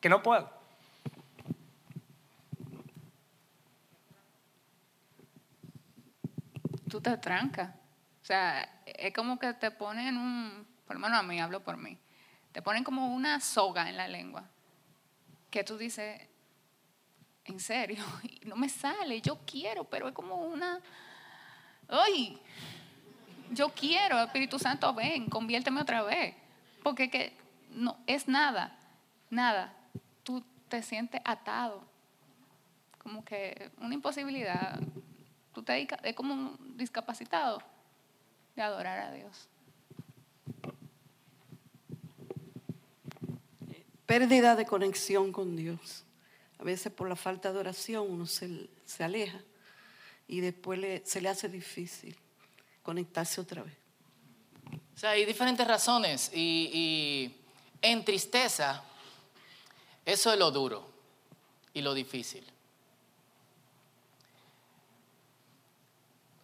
que 0.00 0.08
no 0.08 0.22
puedo. 0.22 0.58
tú 6.88 7.00
te 7.00 7.16
trancas. 7.18 7.70
O 8.22 8.24
sea, 8.24 8.82
es 8.86 9.12
como 9.14 9.38
que 9.38 9.52
te 9.54 9.70
ponen 9.70 10.16
un, 10.16 10.66
por 10.86 10.96
lo 10.96 11.00
menos 11.00 11.18
a 11.18 11.22
mí, 11.22 11.40
hablo 11.40 11.62
por 11.62 11.76
mí, 11.76 11.98
te 12.52 12.62
ponen 12.62 12.84
como 12.84 13.14
una 13.14 13.40
soga 13.40 13.88
en 13.88 13.96
la 13.96 14.08
lengua, 14.08 14.44
que 15.50 15.64
tú 15.64 15.78
dices, 15.78 16.27
en 17.48 17.60
serio, 17.60 18.04
no 18.44 18.56
me 18.56 18.68
sale, 18.68 19.20
yo 19.20 19.38
quiero, 19.46 19.84
pero 19.84 20.08
es 20.08 20.14
como 20.14 20.36
una, 20.36 20.80
ay, 21.88 22.38
yo 23.50 23.70
quiero, 23.70 24.18
Espíritu 24.22 24.58
Santo, 24.58 24.92
ven, 24.94 25.28
conviérteme 25.28 25.80
otra 25.80 26.02
vez, 26.02 26.34
porque 26.82 27.10
que 27.10 27.36
no 27.70 27.96
es 28.06 28.28
nada, 28.28 28.78
nada, 29.30 29.74
tú 30.22 30.44
te 30.68 30.82
sientes 30.82 31.20
atado, 31.24 31.82
como 32.98 33.24
que 33.24 33.70
una 33.78 33.94
imposibilidad, 33.94 34.78
tú 35.54 35.62
te 35.62 35.88
es 36.02 36.14
como 36.14 36.34
un 36.34 36.76
discapacitado 36.76 37.62
de 38.54 38.62
adorar 38.62 38.98
a 38.98 39.12
Dios. 39.12 39.48
pérdida 44.08 44.56
de 44.56 44.64
conexión 44.64 45.32
con 45.32 45.54
Dios. 45.54 46.07
A 46.58 46.64
veces 46.64 46.92
por 46.92 47.08
la 47.08 47.16
falta 47.16 47.52
de 47.52 47.58
oración 47.58 48.06
uno 48.08 48.26
se, 48.26 48.68
se 48.84 49.04
aleja 49.04 49.40
y 50.26 50.40
después 50.40 50.78
le- 50.78 51.06
se 51.06 51.20
le 51.20 51.28
hace 51.28 51.48
difícil 51.48 52.16
conectarse 52.82 53.40
otra 53.40 53.62
vez. 53.62 53.74
O 54.94 54.98
sea, 54.98 55.10
hay 55.10 55.24
diferentes 55.24 55.66
razones 55.66 56.30
y, 56.34 57.32
en 57.80 58.04
tristeza, 58.04 58.82
eso 60.04 60.32
es 60.32 60.38
lo 60.38 60.50
duro 60.50 60.90
y 61.72 61.80
lo 61.80 61.94
difícil. 61.94 62.44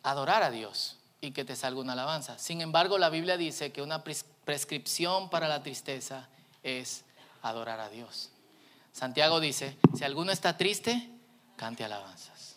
Adorar 0.05 0.42
a 0.42 0.50
Dios 0.50 0.96
y 1.20 1.33
que 1.33 1.44
te 1.44 1.57
salga 1.57 1.81
una 1.81 1.94
alabanza. 1.94 2.38
Sin 2.38 2.61
embargo, 2.61 2.98
la 2.98 3.09
Biblia 3.11 3.37
dice 3.37 3.72
que 3.72 3.83
una 3.83 4.05
pres- 4.05 4.24
prescripción 4.44 5.31
para 5.31 5.48
la 5.48 5.62
tristeza 5.62 6.29
es 6.62 7.05
adorar 7.42 7.81
a 7.81 7.88
Dios. 7.88 8.31
Santiago 8.94 9.40
dice, 9.40 9.76
si 9.98 10.04
alguno 10.04 10.30
está 10.30 10.57
triste, 10.57 11.11
cante 11.57 11.83
alabanzas. 11.85 12.54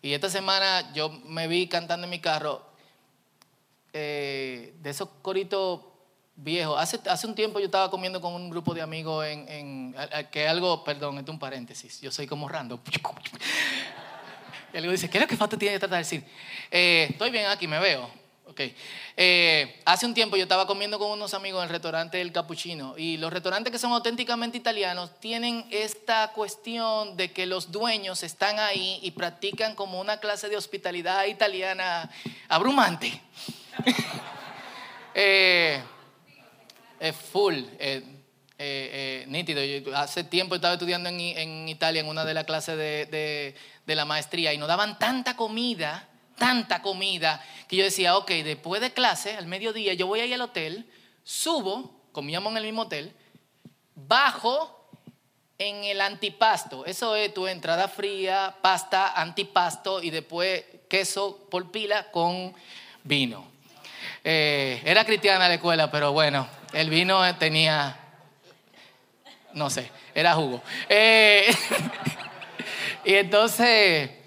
Y 0.00 0.14
esta 0.14 0.30
semana 0.30 0.94
yo 0.94 1.10
me 1.10 1.46
vi 1.46 1.68
cantando 1.68 2.04
en 2.04 2.10
mi 2.10 2.20
carro 2.20 2.64
eh, 3.92 4.74
de 4.80 4.88
esos 4.90 5.10
coritos 5.20 5.82
viejos. 6.36 6.80
Hace, 6.80 6.98
hace 7.10 7.26
un 7.26 7.34
tiempo 7.34 7.58
yo 7.58 7.66
estaba 7.66 7.90
comiendo 7.90 8.18
con 8.22 8.32
un 8.32 8.48
grupo 8.48 8.72
de 8.72 8.80
amigos 8.80 9.26
en, 9.26 9.46
en- 9.48 9.94
que 10.32 10.48
algo, 10.48 10.82
perdón, 10.84 11.18
esto 11.18 11.32
es 11.32 11.34
un 11.34 11.38
paréntesis, 11.38 12.00
yo 12.00 12.10
soy 12.10 12.26
como 12.26 12.48
random. 12.48 12.80
Y 14.72 14.76
algo 14.76 14.92
dice, 14.92 15.10
¿qué 15.10 15.18
es 15.18 15.22
lo 15.22 15.26
que 15.28 15.36
falta 15.36 15.58
tiene 15.58 15.74
que 15.74 15.80
tratar 15.80 15.96
de 15.96 16.04
decir? 16.04 16.24
Eh, 16.70 17.08
estoy 17.10 17.30
bien 17.30 17.46
aquí, 17.46 17.66
me 17.66 17.80
veo. 17.80 18.08
Ok. 18.50 18.62
Eh, 19.16 19.80
hace 19.84 20.06
un 20.06 20.12
tiempo 20.12 20.36
yo 20.36 20.42
estaba 20.42 20.66
comiendo 20.66 20.98
con 20.98 21.12
unos 21.12 21.34
amigos 21.34 21.60
en 21.60 21.68
el 21.68 21.70
restaurante 21.70 22.20
El 22.20 22.32
Cappuccino 22.32 22.98
y 22.98 23.16
los 23.16 23.32
restaurantes 23.32 23.70
que 23.70 23.78
son 23.78 23.92
auténticamente 23.92 24.58
italianos 24.58 25.20
tienen 25.20 25.64
esta 25.70 26.32
cuestión 26.32 27.16
de 27.16 27.30
que 27.30 27.46
los 27.46 27.70
dueños 27.70 28.24
están 28.24 28.58
ahí 28.58 28.98
y 29.02 29.12
practican 29.12 29.76
como 29.76 30.00
una 30.00 30.16
clase 30.16 30.48
de 30.48 30.56
hospitalidad 30.56 31.26
italiana 31.26 32.10
abrumante. 32.48 33.20
Eh, 35.12 35.82
es 37.00 37.16
full, 37.16 37.64
eh, 37.80 39.24
nítido. 39.26 39.60
Hace 39.96 40.22
tiempo 40.22 40.54
estaba 40.54 40.74
estudiando 40.74 41.08
en, 41.08 41.68
Italia 41.68 42.00
en 42.00 42.06
una 42.06 42.24
de 42.24 42.32
las 42.32 42.44
clases 42.44 42.78
de 42.78 43.54
la 43.86 44.04
maestría 44.04 44.54
y 44.54 44.58
nos 44.58 44.68
daban 44.68 45.00
tanta 45.00 45.34
comida, 45.34 46.09
tanta 46.40 46.80
comida, 46.80 47.44
que 47.68 47.76
yo 47.76 47.84
decía, 47.84 48.16
ok, 48.16 48.30
después 48.42 48.80
de 48.80 48.92
clase, 48.92 49.36
al 49.36 49.46
mediodía, 49.46 49.92
yo 49.92 50.06
voy 50.06 50.20
ahí 50.20 50.32
al 50.32 50.40
hotel, 50.40 50.90
subo, 51.22 52.00
comíamos 52.12 52.50
en 52.52 52.56
el 52.56 52.64
mismo 52.64 52.82
hotel, 52.82 53.14
bajo 53.94 54.88
en 55.58 55.84
el 55.84 56.00
antipasto. 56.00 56.86
Eso 56.86 57.14
es 57.14 57.34
tu 57.34 57.46
entrada 57.46 57.86
fría, 57.88 58.56
pasta, 58.62 59.12
antipasto 59.12 60.02
y 60.02 60.08
después 60.08 60.64
queso 60.88 61.46
por 61.50 61.70
pila 61.70 62.10
con 62.10 62.54
vino. 63.04 63.46
Eh, 64.24 64.80
era 64.84 65.04
cristiana 65.04 65.46
la 65.46 65.54
escuela, 65.54 65.90
pero 65.90 66.12
bueno, 66.12 66.48
el 66.72 66.88
vino 66.88 67.36
tenía, 67.36 67.98
no 69.52 69.68
sé, 69.68 69.90
era 70.14 70.32
jugo. 70.32 70.62
Eh, 70.88 71.54
y 73.04 73.14
entonces, 73.14 74.19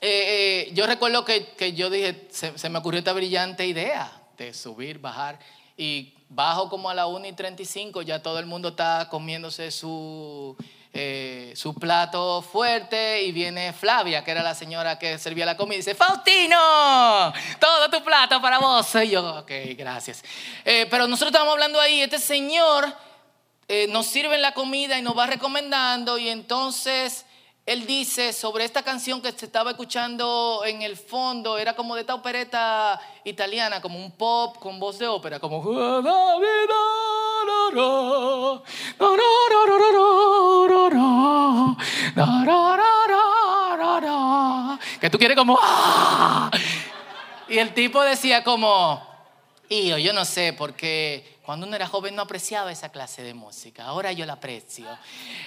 eh, 0.00 0.66
eh, 0.68 0.70
yo 0.74 0.86
recuerdo 0.86 1.24
que, 1.24 1.46
que 1.54 1.72
yo 1.72 1.88
dije, 1.88 2.28
se, 2.30 2.56
se 2.58 2.68
me 2.68 2.78
ocurrió 2.78 2.98
esta 2.98 3.14
brillante 3.14 3.66
idea 3.66 4.12
de 4.36 4.52
subir, 4.52 4.98
bajar, 4.98 5.38
y 5.76 6.12
bajo 6.28 6.68
como 6.68 6.90
a 6.90 6.94
la 6.94 7.06
1 7.06 7.26
y 7.26 7.32
35, 7.32 8.02
ya 8.02 8.20
todo 8.22 8.38
el 8.38 8.46
mundo 8.46 8.70
está 8.70 9.08
comiéndose 9.10 9.70
su, 9.70 10.54
eh, 10.92 11.54
su 11.56 11.74
plato 11.74 12.42
fuerte 12.42 13.22
y 13.22 13.32
viene 13.32 13.72
Flavia, 13.72 14.22
que 14.22 14.32
era 14.32 14.42
la 14.42 14.54
señora 14.54 14.98
que 14.98 15.18
servía 15.18 15.46
la 15.46 15.56
comida, 15.56 15.76
y 15.76 15.78
dice, 15.78 15.94
Faustino, 15.94 17.32
todo 17.58 17.88
tu 17.90 18.04
plato 18.04 18.40
para 18.42 18.58
vos. 18.58 18.94
Y 18.96 19.08
yo, 19.08 19.38
ok, 19.38 19.50
gracias. 19.78 20.22
Pero 20.64 21.06
nosotros 21.06 21.28
estábamos 21.28 21.54
hablando 21.54 21.80
ahí, 21.80 22.02
este 22.02 22.18
señor 22.18 22.94
nos 23.88 24.06
sirve 24.06 24.38
la 24.38 24.52
comida 24.52 24.98
y 24.98 25.02
nos 25.02 25.16
va 25.16 25.26
recomendando 25.26 26.18
y 26.18 26.28
entonces 26.28 27.25
él 27.66 27.84
dice 27.84 28.32
sobre 28.32 28.64
esta 28.64 28.82
canción 28.84 29.20
que 29.20 29.32
se 29.32 29.46
estaba 29.46 29.72
escuchando 29.72 30.62
en 30.64 30.82
el 30.82 30.96
fondo, 30.96 31.58
era 31.58 31.74
como 31.74 31.96
de 31.96 32.02
esta 32.02 32.14
opereta 32.14 33.00
italiana, 33.24 33.82
como 33.82 33.98
un 33.98 34.12
pop 34.12 34.56
con 34.58 34.78
voz 34.78 35.00
de 35.00 35.08
ópera, 35.08 35.40
como... 35.40 35.60
Que 45.00 45.10
tú 45.10 45.18
quieres 45.18 45.36
como... 45.36 45.58
¡ah! 45.60 46.52
Y 47.48 47.58
el 47.58 47.74
tipo 47.74 48.00
decía 48.02 48.44
como... 48.44 49.04
Y 49.68 49.88
yo 50.00 50.12
no 50.12 50.24
sé, 50.24 50.52
porque 50.52 51.35
cuando 51.46 51.66
uno 51.66 51.76
era 51.76 51.86
joven 51.86 52.14
no 52.16 52.22
apreciaba 52.22 52.72
esa 52.72 52.90
clase 52.90 53.22
de 53.22 53.32
música. 53.32 53.84
Ahora 53.86 54.12
yo 54.12 54.26
la 54.26 54.34
aprecio. 54.34 54.86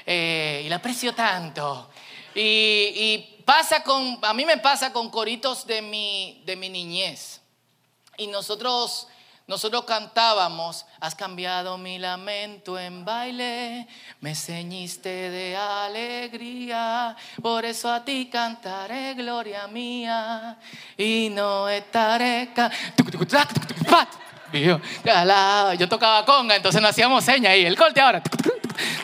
Eh, 0.06 0.64
y 0.66 0.70
la 0.70 0.78
aprecio 0.78 1.14
tanto. 1.14 1.90
Y, 2.34 2.42
y 2.42 3.44
pasa 3.46 3.84
con, 3.84 4.18
a 4.24 4.34
mí 4.34 4.46
me 4.46 4.58
pasa 4.58 4.92
con 4.94 5.10
coritos 5.10 5.68
de 5.68 5.82
mi, 5.82 6.42
de 6.46 6.56
mi 6.56 6.70
niñez. 6.70 7.42
Y 8.18 8.28
nosotros, 8.28 9.08
nosotros 9.48 9.84
cantábamos, 9.86 10.86
has 11.00 11.16
cambiado 11.16 11.78
mi 11.78 11.98
lamento 12.00 12.78
en 12.80 13.04
baile, 13.04 13.88
me 14.22 14.36
ceñiste 14.36 15.10
de 15.30 15.56
alegría, 15.58 17.16
por 17.42 17.66
eso 17.66 17.92
a 17.92 18.04
ti 18.06 18.30
cantaré 18.32 19.16
gloria 19.16 19.68
mía 19.68 20.58
y 20.98 21.30
no 21.32 21.68
estaré... 21.68 22.52
ca- 22.54 22.72
Vio, 24.52 24.82
te 25.04 25.12
alabo. 25.12 25.74
Yo 25.74 25.88
tocaba 25.88 26.26
conga, 26.26 26.56
entonces 26.56 26.82
no 26.82 26.88
hacíamos 26.88 27.24
señas 27.24 27.52
ahí, 27.52 27.66
el 27.66 27.76
corte 27.76 28.02
ahora. 28.02 28.22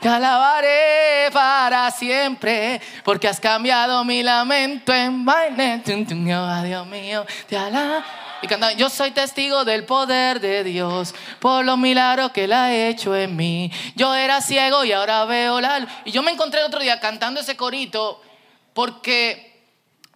Te 0.02 0.08
alabaré 0.08 1.30
para 1.32 1.92
siempre, 1.92 2.82
porque 3.04 3.28
has 3.28 3.40
cambiado 3.40 4.04
mi 4.04 4.24
lamento 4.24 4.94
en 4.94 5.26
baile. 5.26 5.82
Oh, 5.86 6.64
Dios 6.64 6.88
mío, 6.88 7.26
te 7.48 7.58
alabo. 7.58 8.04
Y 8.42 8.48
cantaban, 8.48 8.78
yo 8.78 8.90
soy 8.90 9.12
testigo 9.12 9.66
del 9.66 9.86
poder 9.86 10.40
de 10.40 10.64
Dios, 10.64 11.16
por 11.40 11.66
los 11.66 11.78
milagros 11.78 12.32
que 12.32 12.44
Él 12.44 12.54
ha 12.54 12.74
hecho 12.74 13.16
en 13.16 13.36
mí. 13.36 13.72
Yo 13.96 14.14
era 14.14 14.42
ciego 14.42 14.84
y 14.84 14.92
ahora 14.92 15.26
veo 15.26 15.60
la 15.60 15.80
luz. 15.80 15.90
Y 16.06 16.12
yo 16.12 16.22
me 16.22 16.32
encontré 16.32 16.60
el 16.60 16.68
otro 16.68 16.82
día 16.82 17.00
cantando 17.00 17.40
ese 17.40 17.56
corito, 17.56 18.22
porque 18.74 19.56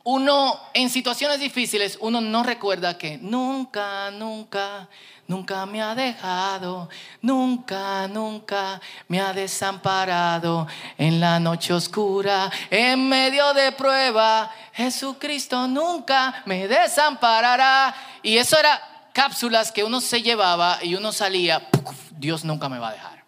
uno 0.04 0.60
en 0.74 0.90
situaciones 0.90 1.40
difíciles, 1.40 1.98
uno 2.02 2.22
no 2.22 2.44
recuerda 2.44 2.98
que 2.98 3.18
nunca, 3.18 4.12
nunca, 4.12 4.88
nunca 5.30 5.64
me 5.68 5.80
ha 5.80 5.94
dejado, 5.94 6.90
nunca, 7.22 8.08
nunca 8.08 8.82
me 9.08 9.22
ha 9.22 9.32
desamparado 9.32 10.68
en 10.98 11.20
la 11.20 11.40
noche 11.40 11.72
oscura, 11.72 12.52
en 12.72 13.08
medio 13.08 13.54
de 13.54 13.72
prueba. 13.72 14.52
Jesucristo 14.74 15.68
nunca 15.68 16.42
me 16.46 16.68
desamparará. 16.68 17.96
Y 18.24 18.38
eso 18.38 18.58
era 18.58 18.82
cápsulas 19.14 19.72
que 19.72 19.84
uno 19.84 20.02
se 20.02 20.24
llevaba 20.24 20.80
y 20.82 20.96
uno 20.96 21.12
salía. 21.12 21.70
Dios 22.12 22.44
nunca 22.44 22.68
me 22.68 22.80
va 22.80 22.90
a 22.90 22.94
dejar. 22.94 23.24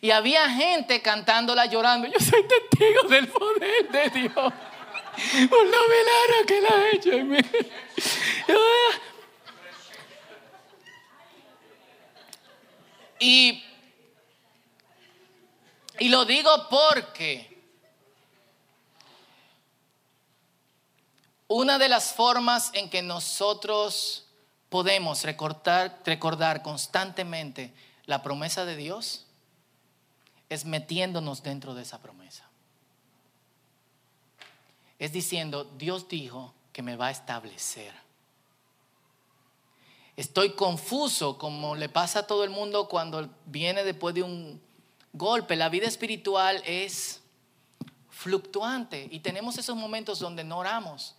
Y 0.00 0.10
había 0.10 0.50
gente 0.50 1.00
cantándola, 1.02 1.66
llorando. 1.66 2.08
Yo 2.08 2.18
soy 2.18 2.42
testigo 2.48 3.08
del 3.08 3.28
poder 3.28 3.88
de 3.90 4.10
Dios. 4.20 4.52
Por 5.48 5.64
milagro 5.64 6.46
que 6.46 6.58
Él 6.58 6.66
ha 6.66 6.96
hecho 6.96 7.12
en 7.12 7.28
mí. 7.28 7.38
Y, 13.26 13.64
y 15.98 16.10
lo 16.10 16.26
digo 16.26 16.68
porque 16.68 17.58
una 21.48 21.78
de 21.78 21.88
las 21.88 22.12
formas 22.12 22.70
en 22.74 22.90
que 22.90 23.00
nosotros 23.00 24.26
podemos 24.68 25.22
recordar, 25.22 26.02
recordar 26.04 26.60
constantemente 26.60 27.72
la 28.04 28.22
promesa 28.22 28.66
de 28.66 28.76
Dios 28.76 29.24
es 30.50 30.66
metiéndonos 30.66 31.42
dentro 31.42 31.74
de 31.74 31.80
esa 31.80 32.02
promesa. 32.02 32.44
Es 34.98 35.12
diciendo, 35.12 35.64
Dios 35.64 36.08
dijo 36.08 36.52
que 36.74 36.82
me 36.82 36.96
va 36.96 37.06
a 37.06 37.12
establecer. 37.12 38.03
Estoy 40.16 40.50
confuso 40.50 41.38
como 41.38 41.74
le 41.74 41.88
pasa 41.88 42.20
a 42.20 42.26
todo 42.26 42.44
el 42.44 42.50
mundo 42.50 42.88
cuando 42.88 43.28
viene 43.46 43.82
después 43.82 44.14
de 44.14 44.22
un 44.22 44.60
golpe. 45.12 45.56
La 45.56 45.68
vida 45.68 45.88
espiritual 45.88 46.62
es 46.64 47.20
fluctuante 48.10 49.08
y 49.10 49.20
tenemos 49.20 49.58
esos 49.58 49.76
momentos 49.76 50.20
donde 50.20 50.44
no 50.44 50.58
oramos. 50.58 51.16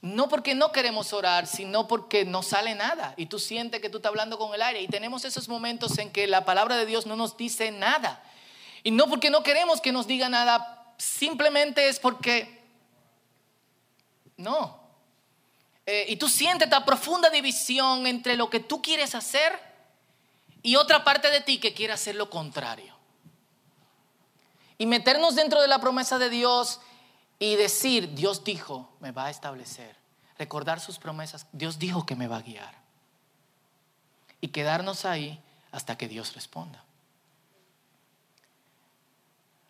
No 0.00 0.28
porque 0.28 0.54
no 0.54 0.72
queremos 0.72 1.12
orar, 1.12 1.46
sino 1.46 1.86
porque 1.86 2.24
no 2.24 2.42
sale 2.42 2.74
nada 2.74 3.14
y 3.16 3.26
tú 3.26 3.38
sientes 3.38 3.80
que 3.80 3.90
tú 3.90 3.98
estás 3.98 4.10
hablando 4.10 4.38
con 4.38 4.54
el 4.54 4.62
aire. 4.62 4.80
Y 4.82 4.88
tenemos 4.88 5.24
esos 5.24 5.48
momentos 5.48 5.98
en 5.98 6.10
que 6.10 6.26
la 6.26 6.44
palabra 6.44 6.76
de 6.76 6.86
Dios 6.86 7.06
no 7.06 7.16
nos 7.16 7.36
dice 7.36 7.70
nada. 7.70 8.22
Y 8.82 8.90
no 8.90 9.08
porque 9.08 9.30
no 9.30 9.42
queremos 9.42 9.80
que 9.80 9.92
nos 9.92 10.06
diga 10.06 10.28
nada, 10.28 10.94
simplemente 10.98 11.88
es 11.88 11.98
porque 11.98 12.62
no. 14.36 14.83
Eh, 15.86 16.06
y 16.08 16.16
tú 16.16 16.28
sientes 16.28 16.66
esta 16.66 16.84
profunda 16.84 17.30
división 17.30 18.06
entre 18.06 18.36
lo 18.36 18.48
que 18.48 18.60
tú 18.60 18.80
quieres 18.80 19.14
hacer 19.14 19.52
y 20.62 20.76
otra 20.76 21.04
parte 21.04 21.30
de 21.30 21.42
ti 21.42 21.58
que 21.58 21.74
quiere 21.74 21.92
hacer 21.92 22.14
lo 22.14 22.30
contrario. 22.30 22.94
Y 24.78 24.86
meternos 24.86 25.34
dentro 25.34 25.60
de 25.60 25.68
la 25.68 25.78
promesa 25.78 26.18
de 26.18 26.30
Dios 26.30 26.80
y 27.38 27.56
decir, 27.56 28.14
Dios 28.14 28.44
dijo, 28.44 28.90
me 29.00 29.12
va 29.12 29.26
a 29.26 29.30
establecer. 29.30 29.94
Recordar 30.38 30.80
sus 30.80 30.98
promesas, 30.98 31.46
Dios 31.52 31.78
dijo 31.78 32.06
que 32.06 32.16
me 32.16 32.26
va 32.26 32.38
a 32.38 32.42
guiar. 32.42 32.74
Y 34.40 34.48
quedarnos 34.48 35.04
ahí 35.04 35.40
hasta 35.70 35.96
que 35.96 36.08
Dios 36.08 36.34
responda. 36.34 36.82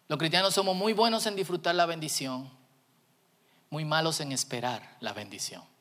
Los 0.08 0.18
cristianos 0.18 0.54
somos 0.54 0.76
muy 0.76 0.92
buenos 0.92 1.26
en 1.26 1.34
disfrutar 1.34 1.74
la 1.74 1.86
bendición, 1.86 2.50
muy 3.70 3.84
malos 3.84 4.20
en 4.20 4.32
esperar 4.32 4.96
la 5.00 5.12
bendición. 5.12 5.73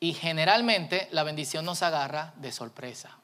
Y 0.00 0.14
generalmente 0.14 1.08
la 1.12 1.22
bendición 1.22 1.64
nos 1.64 1.82
agarra 1.82 2.32
de 2.36 2.50
sorpresa. 2.50 3.18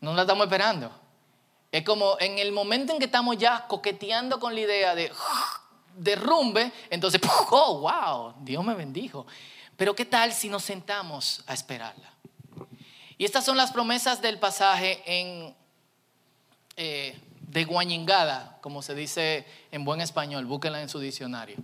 No 0.00 0.12
la 0.14 0.22
estamos 0.22 0.44
esperando. 0.44 0.92
Es 1.70 1.84
como 1.84 2.18
en 2.20 2.38
el 2.38 2.52
momento 2.52 2.92
en 2.92 2.98
que 2.98 3.06
estamos 3.06 3.38
ya 3.38 3.66
coqueteando 3.66 4.38
con 4.38 4.54
la 4.54 4.60
idea 4.60 4.94
de 4.94 5.10
derrumbe, 5.96 6.70
entonces, 6.90 7.20
oh, 7.50 7.80
wow, 7.80 8.34
Dios 8.44 8.62
me 8.62 8.74
bendijo. 8.74 9.26
Pero 9.76 9.94
¿qué 9.94 10.04
tal 10.04 10.32
si 10.32 10.50
nos 10.50 10.62
sentamos 10.62 11.42
a 11.46 11.54
esperarla? 11.54 12.12
Y 13.16 13.24
estas 13.24 13.44
son 13.44 13.56
las 13.56 13.72
promesas 13.72 14.20
del 14.20 14.38
pasaje 14.38 15.02
en, 15.06 15.54
eh, 16.76 17.18
de 17.40 17.64
guañingada, 17.64 18.58
como 18.60 18.82
se 18.82 18.94
dice 18.94 19.46
en 19.70 19.84
buen 19.84 20.00
español, 20.00 20.44
búsquenla 20.44 20.82
en 20.82 20.88
su 20.88 20.98
diccionario. 20.98 21.56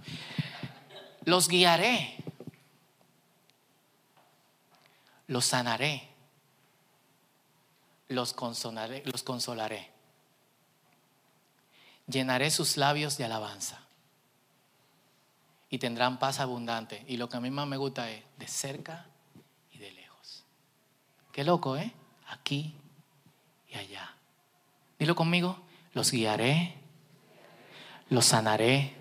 Los 1.25 1.49
guiaré, 1.49 2.17
los 5.29 5.45
sanaré, 5.45 6.09
los 8.09 8.33
consolaré, 8.33 9.03
los 9.05 9.23
consolaré. 9.23 9.91
Llenaré 12.07 12.51
sus 12.51 12.79
labios 12.79 13.19
de 13.19 13.25
alabanza 13.27 13.83
y 15.69 15.79
tendrán 15.79 16.19
paz 16.19 16.41
abundante. 16.41 17.05
Y 17.07 17.19
lo 17.19 17.29
que 17.29 17.37
a 17.37 17.41
mí 17.41 17.51
más 17.51 17.67
me 17.67 17.77
gusta 17.77 18.11
es 18.11 18.25
de 18.39 18.49
cerca 18.49 19.07
y 19.71 19.79
de 19.79 19.93
lejos. 19.93 20.45
Qué 21.31 21.45
loco, 21.45 21.77
¿eh? 21.77 21.93
Aquí 22.29 22.75
y 23.69 23.75
allá. 23.75 24.15
Dilo 24.99 25.15
conmigo, 25.15 25.61
los 25.93 26.11
guiaré, 26.11 26.75
los 28.09 28.25
sanaré, 28.25 28.97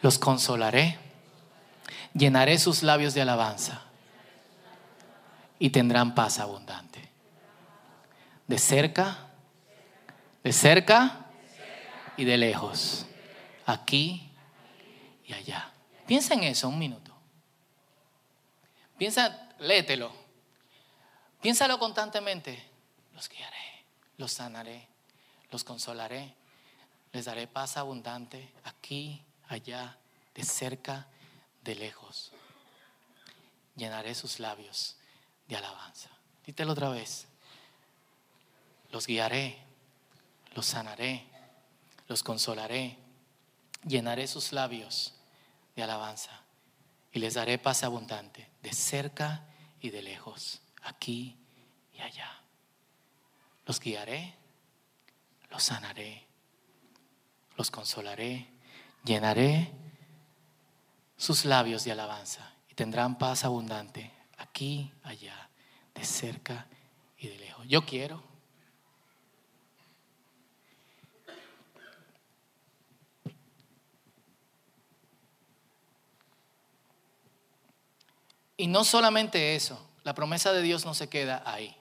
los 0.00 0.20
consolaré, 0.20 0.96
llenaré 2.14 2.56
sus 2.60 2.84
labios 2.84 3.14
de 3.14 3.22
alabanza 3.22 3.82
y 5.64 5.70
tendrán 5.70 6.14
paz 6.14 6.40
abundante. 6.40 7.08
De 8.46 8.58
cerca, 8.58 9.30
de 10.42 10.52
cerca 10.52 11.30
y 12.18 12.26
de 12.26 12.36
lejos. 12.36 13.06
Aquí 13.64 14.30
y 15.24 15.32
allá. 15.32 15.72
Piensa 16.06 16.34
en 16.34 16.44
eso 16.44 16.68
un 16.68 16.78
minuto. 16.78 17.16
Piensa, 18.98 19.48
léetelo. 19.58 20.12
Piénsalo 21.40 21.78
constantemente. 21.78 22.62
Los 23.14 23.30
guiaré, 23.30 23.86
los 24.18 24.32
sanaré, 24.32 24.86
los 25.50 25.64
consolaré, 25.64 26.34
les 27.14 27.24
daré 27.24 27.46
paz 27.46 27.78
abundante 27.78 28.52
aquí, 28.64 29.22
allá, 29.48 29.96
de 30.34 30.44
cerca, 30.44 31.06
de 31.62 31.74
lejos. 31.74 32.32
Llenaré 33.76 34.14
sus 34.14 34.40
labios 34.40 34.98
de 35.48 35.56
alabanza. 35.56 36.10
Dítelo 36.44 36.72
otra 36.72 36.88
vez. 36.90 37.26
Los 38.90 39.06
guiaré, 39.06 39.58
los 40.54 40.66
sanaré, 40.66 41.26
los 42.06 42.22
consolaré, 42.22 42.98
llenaré 43.84 44.26
sus 44.26 44.52
labios 44.52 45.14
de 45.74 45.82
alabanza 45.82 46.42
y 47.12 47.18
les 47.18 47.34
daré 47.34 47.58
paz 47.58 47.82
abundante 47.82 48.50
de 48.62 48.72
cerca 48.72 49.46
y 49.80 49.90
de 49.90 50.02
lejos, 50.02 50.60
aquí 50.82 51.36
y 51.92 52.00
allá. 52.00 52.40
Los 53.66 53.80
guiaré, 53.80 54.34
los 55.50 55.62
sanaré, 55.62 56.26
los 57.56 57.70
consolaré, 57.70 58.48
llenaré 59.04 59.72
sus 61.16 61.44
labios 61.44 61.84
de 61.84 61.92
alabanza 61.92 62.52
y 62.68 62.74
tendrán 62.74 63.18
paz 63.18 63.44
abundante 63.44 64.12
aquí, 64.38 64.92
allá, 65.02 65.48
de 65.94 66.04
cerca 66.04 66.66
y 67.18 67.28
de 67.28 67.38
lejos. 67.38 67.66
Yo 67.68 67.84
quiero. 67.84 68.22
Y 78.56 78.68
no 78.68 78.84
solamente 78.84 79.56
eso, 79.56 79.84
la 80.04 80.14
promesa 80.14 80.52
de 80.52 80.62
Dios 80.62 80.84
no 80.84 80.94
se 80.94 81.08
queda 81.08 81.42
ahí. 81.44 81.76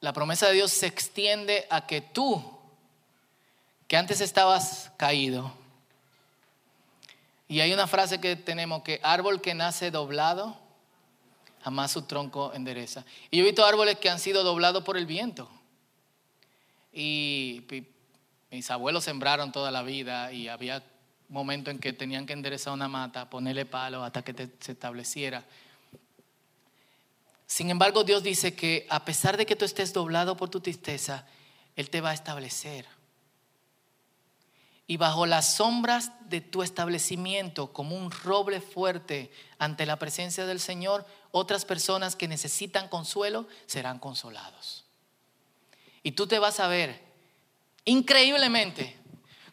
La 0.00 0.12
promesa 0.12 0.48
de 0.48 0.54
Dios 0.54 0.70
se 0.70 0.86
extiende 0.86 1.66
a 1.70 1.86
que 1.86 2.02
tú, 2.02 2.58
que 3.88 3.96
antes 3.96 4.20
estabas 4.20 4.92
caído, 4.98 5.63
y 7.54 7.60
hay 7.60 7.72
una 7.72 7.86
frase 7.86 8.20
que 8.20 8.34
tenemos 8.34 8.82
que 8.82 8.98
árbol 9.04 9.40
que 9.40 9.54
nace 9.54 9.92
doblado, 9.92 10.56
jamás 11.62 11.92
su 11.92 12.02
tronco 12.02 12.52
endereza. 12.52 13.04
Y 13.30 13.36
yo 13.36 13.44
he 13.44 13.46
visto 13.46 13.64
árboles 13.64 13.96
que 14.00 14.10
han 14.10 14.18
sido 14.18 14.42
doblados 14.42 14.82
por 14.82 14.96
el 14.96 15.06
viento. 15.06 15.48
Y 16.92 17.62
mis 18.50 18.68
abuelos 18.72 19.04
sembraron 19.04 19.52
toda 19.52 19.70
la 19.70 19.84
vida 19.84 20.32
y 20.32 20.48
había 20.48 20.82
momentos 21.28 21.72
en 21.72 21.78
que 21.78 21.92
tenían 21.92 22.26
que 22.26 22.32
enderezar 22.32 22.72
una 22.72 22.88
mata, 22.88 23.30
ponerle 23.30 23.66
palo 23.66 24.02
hasta 24.02 24.22
que 24.22 24.34
se 24.58 24.72
estableciera. 24.72 25.44
Sin 27.46 27.70
embargo, 27.70 28.02
Dios 28.02 28.24
dice 28.24 28.56
que 28.56 28.84
a 28.90 29.04
pesar 29.04 29.36
de 29.36 29.46
que 29.46 29.54
tú 29.54 29.64
estés 29.64 29.92
doblado 29.92 30.36
por 30.36 30.50
tu 30.50 30.58
tristeza, 30.58 31.24
Él 31.76 31.88
te 31.88 32.00
va 32.00 32.10
a 32.10 32.14
establecer. 32.14 32.84
Y 34.86 34.98
bajo 34.98 35.24
las 35.24 35.54
sombras 35.54 36.12
de 36.28 36.40
tu 36.40 36.62
establecimiento, 36.62 37.72
como 37.72 37.96
un 37.96 38.10
roble 38.10 38.60
fuerte 38.60 39.32
ante 39.58 39.86
la 39.86 39.98
presencia 39.98 40.44
del 40.44 40.60
Señor, 40.60 41.06
otras 41.30 41.64
personas 41.64 42.16
que 42.16 42.28
necesitan 42.28 42.88
consuelo 42.88 43.46
serán 43.66 43.98
consolados. 43.98 44.84
Y 46.02 46.12
tú 46.12 46.26
te 46.26 46.38
vas 46.38 46.60
a 46.60 46.68
ver 46.68 47.02
increíblemente 47.86 48.98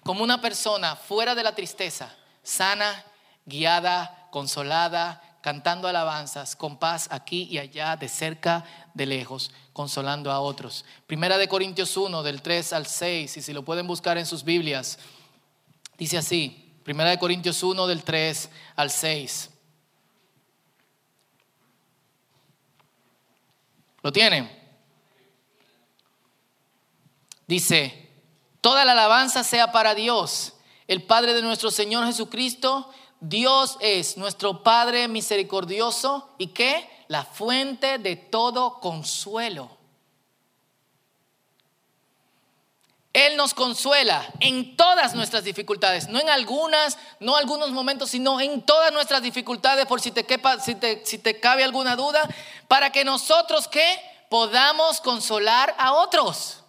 como 0.04 0.24
una 0.24 0.42
persona 0.42 0.96
fuera 0.96 1.36
de 1.36 1.44
la 1.44 1.56
tristeza, 1.56 2.16
sana, 2.44 3.06
guiada, 3.46 4.28
consolada, 4.32 5.22
cantando 5.42 5.88
alabanzas, 5.88 6.56
con 6.56 6.78
paz 6.78 7.08
aquí 7.12 7.48
y 7.50 7.58
allá, 7.58 7.96
de 7.96 8.08
cerca, 8.08 8.64
de 8.94 9.06
lejos, 9.06 9.52
consolando 9.74 10.32
a 10.32 10.40
otros. 10.40 10.86
Primera 11.08 11.38
de 11.38 11.48
Corintios 11.48 11.98
1, 11.98 12.24
del 12.24 12.42
3 12.42 12.74
al 12.74 12.86
6, 12.86 13.38
y 13.38 13.42
si 13.42 13.54
lo 13.54 13.66
pueden 13.66 13.88
buscar 13.88 14.18
en 14.18 14.26
sus 14.26 14.44
Biblias, 14.44 15.00
dice 16.02 16.18
así, 16.18 16.80
Primera 16.84 17.12
de 17.12 17.20
Corintios 17.20 17.62
1, 17.62 17.86
del 17.86 18.04
3 18.04 18.50
al 18.76 18.90
6. 18.90 19.52
¿Lo 24.02 24.12
tienen? 24.12 24.50
Dice, 27.46 28.10
toda 28.62 28.84
la 28.84 28.94
alabanza 28.94 29.44
sea 29.44 29.72
para 29.72 29.94
Dios, 29.94 30.54
el 30.88 31.04
Padre 31.04 31.36
de 31.36 31.44
nuestro 31.44 31.70
Señor 31.70 32.08
Jesucristo. 32.08 32.92
Dios 33.20 33.78
es 33.80 34.18
nuestro 34.18 34.64
Padre 34.64 35.08
misericordioso 35.08 36.34
y 36.40 36.48
que 36.48 36.90
la 37.10 37.26
fuente 37.26 38.00
de 38.00 38.16
todo 38.16 38.80
consuelo. 38.80 39.78
Él 43.14 43.36
nos 43.36 43.54
consuela 43.54 44.26
en 44.40 44.78
todas 44.78 45.16
nuestras 45.16 45.44
dificultades, 45.44 46.08
no 46.08 46.20
en 46.20 46.30
algunas, 46.30 46.98
no 47.20 47.36
algunos 47.36 47.72
momentos, 47.72 48.10
sino 48.10 48.40
en 48.40 48.62
todas 48.62 48.94
nuestras 48.94 49.22
dificultades, 49.22 49.86
por 49.86 50.00
si 50.00 50.12
te, 50.12 50.26
quepa, 50.26 50.60
si 50.60 50.76
te, 50.76 51.06
si 51.06 51.18
te 51.18 51.40
cabe 51.40 51.64
alguna 51.66 51.98
duda, 51.98 52.28
para 52.70 52.92
que 52.92 53.04
nosotros 53.04 53.68
que 53.68 54.00
podamos 54.30 55.02
consolar 55.02 55.76
a 55.78 55.94
otros. 55.94 56.61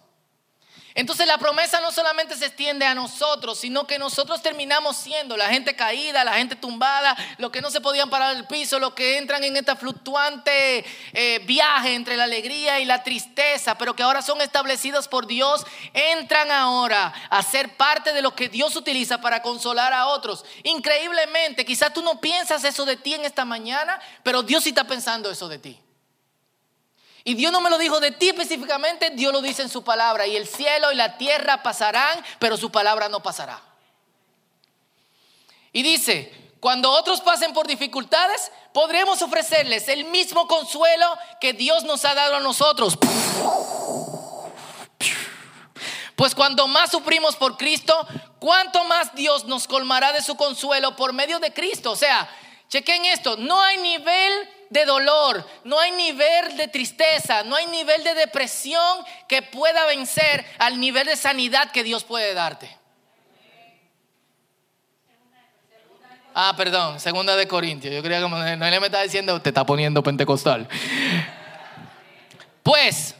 Entonces 0.95 1.25
la 1.25 1.39
promesa 1.39 1.79
no 1.81 1.91
solamente 1.91 2.35
se 2.35 2.45
extiende 2.45 2.85
a 2.85 2.93
nosotros, 2.93 3.59
sino 3.59 3.87
que 3.87 3.97
nosotros 3.97 4.41
terminamos 4.41 4.97
siendo 4.97 5.35
la 5.35 5.49
gente 5.49 5.75
caída, 5.75 6.23
la 6.23 6.33
gente 6.33 6.55
tumbada, 6.55 7.17
los 7.37 7.51
que 7.51 7.61
no 7.61 7.71
se 7.71 7.81
podían 7.81 8.09
parar 8.09 8.35
del 8.35 8.45
piso, 8.45 8.77
los 8.77 8.93
que 8.93 9.17
entran 9.17 9.43
en 9.43 9.57
esta 9.57 9.75
fluctuante 9.75 10.85
eh, 11.13 11.39
viaje 11.45 11.95
entre 11.95 12.15
la 12.15 12.25
alegría 12.25 12.79
y 12.79 12.85
la 12.85 13.03
tristeza, 13.03 13.75
pero 13.77 13.95
que 13.95 14.03
ahora 14.03 14.21
son 14.21 14.41
establecidos 14.41 15.07
por 15.07 15.25
Dios, 15.25 15.65
entran 15.93 16.51
ahora 16.51 17.13
a 17.29 17.41
ser 17.41 17.75
parte 17.75 18.13
de 18.13 18.21
lo 18.21 18.35
que 18.35 18.49
Dios 18.49 18.75
utiliza 18.75 19.19
para 19.19 19.41
consolar 19.41 19.93
a 19.93 20.07
otros. 20.07 20.45
Increíblemente, 20.63 21.65
quizás 21.65 21.93
tú 21.93 22.03
no 22.03 22.21
piensas 22.21 22.63
eso 22.63 22.85
de 22.85 22.97
ti 22.97 23.15
en 23.15 23.25
esta 23.25 23.45
mañana, 23.45 23.99
pero 24.21 24.43
Dios 24.43 24.63
sí 24.63 24.69
está 24.69 24.83
pensando 24.85 25.31
eso 25.31 25.47
de 25.47 25.57
ti. 25.57 25.79
Y 27.23 27.35
Dios 27.35 27.51
no 27.51 27.61
me 27.61 27.69
lo 27.69 27.77
dijo 27.77 27.99
de 27.99 28.11
ti 28.11 28.29
específicamente, 28.29 29.11
Dios 29.11 29.31
lo 29.31 29.41
dice 29.41 29.61
en 29.61 29.69
su 29.69 29.83
palabra. 29.83 30.27
Y 30.27 30.35
el 30.35 30.47
cielo 30.47 30.91
y 30.91 30.95
la 30.95 31.17
tierra 31.17 31.63
pasarán, 31.63 32.23
pero 32.39 32.57
su 32.57 32.71
palabra 32.71 33.07
no 33.07 33.23
pasará. 33.23 33.61
Y 35.71 35.83
dice, 35.83 36.33
cuando 36.59 36.91
otros 36.91 37.21
pasen 37.21 37.53
por 37.53 37.65
dificultades, 37.65 38.51
podremos 38.73 39.21
ofrecerles 39.21 39.87
el 39.87 40.05
mismo 40.05 40.47
consuelo 40.47 41.17
que 41.39 41.53
Dios 41.53 41.83
nos 41.83 42.03
ha 42.05 42.13
dado 42.13 42.35
a 42.35 42.39
nosotros. 42.41 42.97
Pues 46.15 46.35
cuando 46.35 46.67
más 46.67 46.91
sufrimos 46.91 47.35
por 47.35 47.57
Cristo, 47.57 48.07
cuánto 48.39 48.83
más 48.83 49.15
Dios 49.15 49.45
nos 49.45 49.67
colmará 49.67 50.13
de 50.13 50.21
su 50.21 50.35
consuelo 50.35 50.95
por 50.95 51.11
medio 51.11 51.39
de 51.39 51.53
Cristo. 51.53 51.91
O 51.91 51.95
sea, 51.95 52.29
chequen 52.69 53.05
esto, 53.05 53.35
no 53.37 53.61
hay 53.61 53.77
nivel 53.77 54.49
de 54.73 54.85
dolor, 54.85 55.47
no 55.63 55.79
hay 55.79 55.91
nivel 55.91 56.57
de 56.57 56.67
tristeza, 56.67 57.43
no 57.43 57.55
hay 57.55 57.67
nivel 57.67 58.03
de 58.03 58.15
depresión 58.15 59.05
que 59.27 59.43
pueda 59.43 59.85
vencer 59.85 60.43
al 60.57 60.79
nivel 60.79 61.05
de 61.05 61.15
sanidad 61.15 61.71
que 61.71 61.83
Dios 61.83 62.03
puede 62.03 62.33
darte. 62.33 62.75
Ah, 66.33 66.55
perdón, 66.57 66.99
segunda 66.99 67.35
de 67.35 67.47
Corintios. 67.47 67.93
Yo 67.93 68.01
creía 68.01 68.19
que 68.19 68.27
Noelia 68.27 68.79
me 68.79 68.87
estaba 68.87 69.03
diciendo, 69.03 69.39
te 69.39 69.49
está 69.49 69.63
poniendo 69.63 70.01
pentecostal. 70.01 70.67
Pues, 72.63 73.13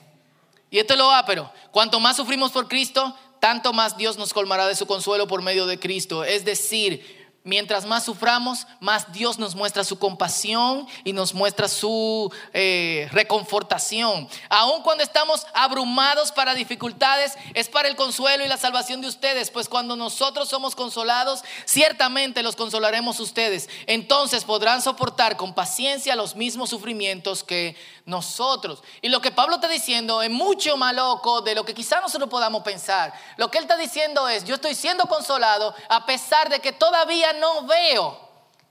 y 0.71 0.79
esto 0.79 0.93
es 0.93 0.97
lo 0.97 1.11
pero 1.27 1.51
cuanto 1.69 1.99
más 1.99 2.15
sufrimos 2.15 2.51
por 2.51 2.67
Cristo, 2.67 3.15
tanto 3.39 3.73
más 3.73 3.95
Dios 3.95 4.17
nos 4.17 4.33
colmará 4.33 4.65
de 4.67 4.75
su 4.75 4.87
consuelo 4.87 5.27
por 5.27 5.43
medio 5.43 5.67
de 5.67 5.79
Cristo. 5.79 6.23
Es 6.23 6.45
decir, 6.45 7.22
Mientras 7.45 7.85
más 7.85 8.05
suframos, 8.05 8.67
más 8.79 9.11
Dios 9.11 9.37
nos 9.37 9.53
muestra 9.53 9.83
su 9.83 9.99
compasión 9.99 10.87
y 11.03 11.11
nos 11.11 11.33
muestra 11.33 11.67
su 11.67 12.31
eh, 12.53 13.09
reconfortación. 13.11 14.29
Aun 14.47 14.81
cuando 14.81 15.03
estamos 15.03 15.45
abrumados 15.53 16.31
para 16.31 16.55
dificultades, 16.55 17.33
es 17.53 17.67
para 17.67 17.89
el 17.89 17.97
consuelo 17.97 18.45
y 18.45 18.47
la 18.47 18.55
salvación 18.55 19.01
de 19.01 19.07
ustedes, 19.07 19.51
pues 19.51 19.67
cuando 19.67 19.97
nosotros 19.97 20.47
somos 20.47 20.73
consolados, 20.73 21.43
ciertamente 21.65 22.43
los 22.43 22.55
consolaremos 22.55 23.19
ustedes. 23.19 23.67
Entonces 23.87 24.45
podrán 24.45 24.81
soportar 24.81 25.35
con 25.35 25.53
paciencia 25.53 26.15
los 26.15 26.37
mismos 26.37 26.69
sufrimientos 26.69 27.43
que 27.43 27.75
nosotros. 28.05 28.83
Y 29.01 29.09
lo 29.09 29.21
que 29.21 29.31
Pablo 29.31 29.55
está 29.55 29.67
diciendo 29.67 30.21
es 30.21 30.29
mucho 30.29 30.77
más 30.77 30.93
loco 30.93 31.41
de 31.41 31.55
lo 31.55 31.63
que 31.63 31.73
quizá 31.73 32.01
nosotros 32.01 32.29
podamos 32.29 32.63
pensar. 32.63 33.13
Lo 33.37 33.49
que 33.49 33.57
él 33.57 33.63
está 33.63 33.77
diciendo 33.77 34.27
es, 34.27 34.43
yo 34.43 34.55
estoy 34.55 34.75
siendo 34.75 35.05
consolado 35.05 35.73
a 35.89 36.05
pesar 36.05 36.49
de 36.49 36.59
que 36.59 36.71
todavía 36.71 37.33
no 37.33 37.63
veo 37.63 38.19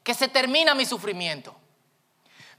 que 0.03 0.15
se 0.15 0.29
termina 0.29 0.75
mi 0.75 0.85
sufrimiento. 0.85 1.55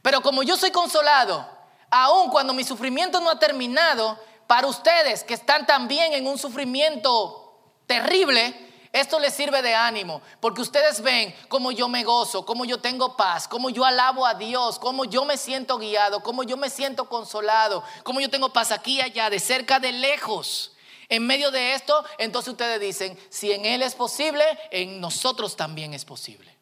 Pero 0.02 0.22
como 0.22 0.44
yo 0.44 0.58
soy 0.58 0.72
consolado, 0.72 1.48
aun 1.90 2.30
cuando 2.30 2.54
mi 2.54 2.64
sufrimiento 2.64 3.20
no 3.20 3.30
ha 3.30 3.40
terminado, 3.40 4.20
para 4.48 4.68
ustedes 4.68 5.24
que 5.24 5.34
están 5.34 5.66
también 5.66 6.14
en 6.14 6.28
un 6.28 6.38
sufrimiento 6.38 7.58
terrible, 7.88 8.73
esto 8.94 9.20
les 9.20 9.34
sirve 9.34 9.64
de 9.64 9.74
ánimo, 9.74 10.22
porque 10.40 10.62
ustedes 10.62 11.02
ven 11.02 11.36
cómo 11.50 11.72
yo 11.72 11.90
me 11.90 12.04
gozo, 12.04 12.46
cómo 12.46 12.64
yo 12.64 12.78
tengo 12.80 13.18
paz, 13.18 13.48
cómo 13.48 13.72
yo 13.72 13.84
alabo 13.84 14.24
a 14.24 14.36
Dios, 14.36 14.78
cómo 14.78 15.04
yo 15.06 15.26
me 15.26 15.36
siento 15.36 15.80
guiado, 15.80 16.22
cómo 16.22 16.44
yo 16.44 16.58
me 16.58 16.70
siento 16.70 17.10
consolado, 17.10 17.84
cómo 18.04 18.22
yo 18.22 18.30
tengo 18.30 18.54
paz 18.54 18.72
aquí 18.72 18.98
y 18.98 19.02
allá, 19.02 19.32
de 19.32 19.40
cerca, 19.40 19.80
de 19.80 19.92
lejos. 19.92 20.74
En 21.10 21.26
medio 21.26 21.50
de 21.50 21.74
esto, 21.74 22.06
entonces 22.20 22.52
ustedes 22.52 22.80
dicen, 22.80 23.20
si 23.30 23.52
en 23.52 23.66
Él 23.66 23.82
es 23.82 23.96
posible, 23.96 24.46
en 24.70 25.02
nosotros 25.02 25.56
también 25.56 25.96
es 25.96 26.06
posible. 26.06 26.56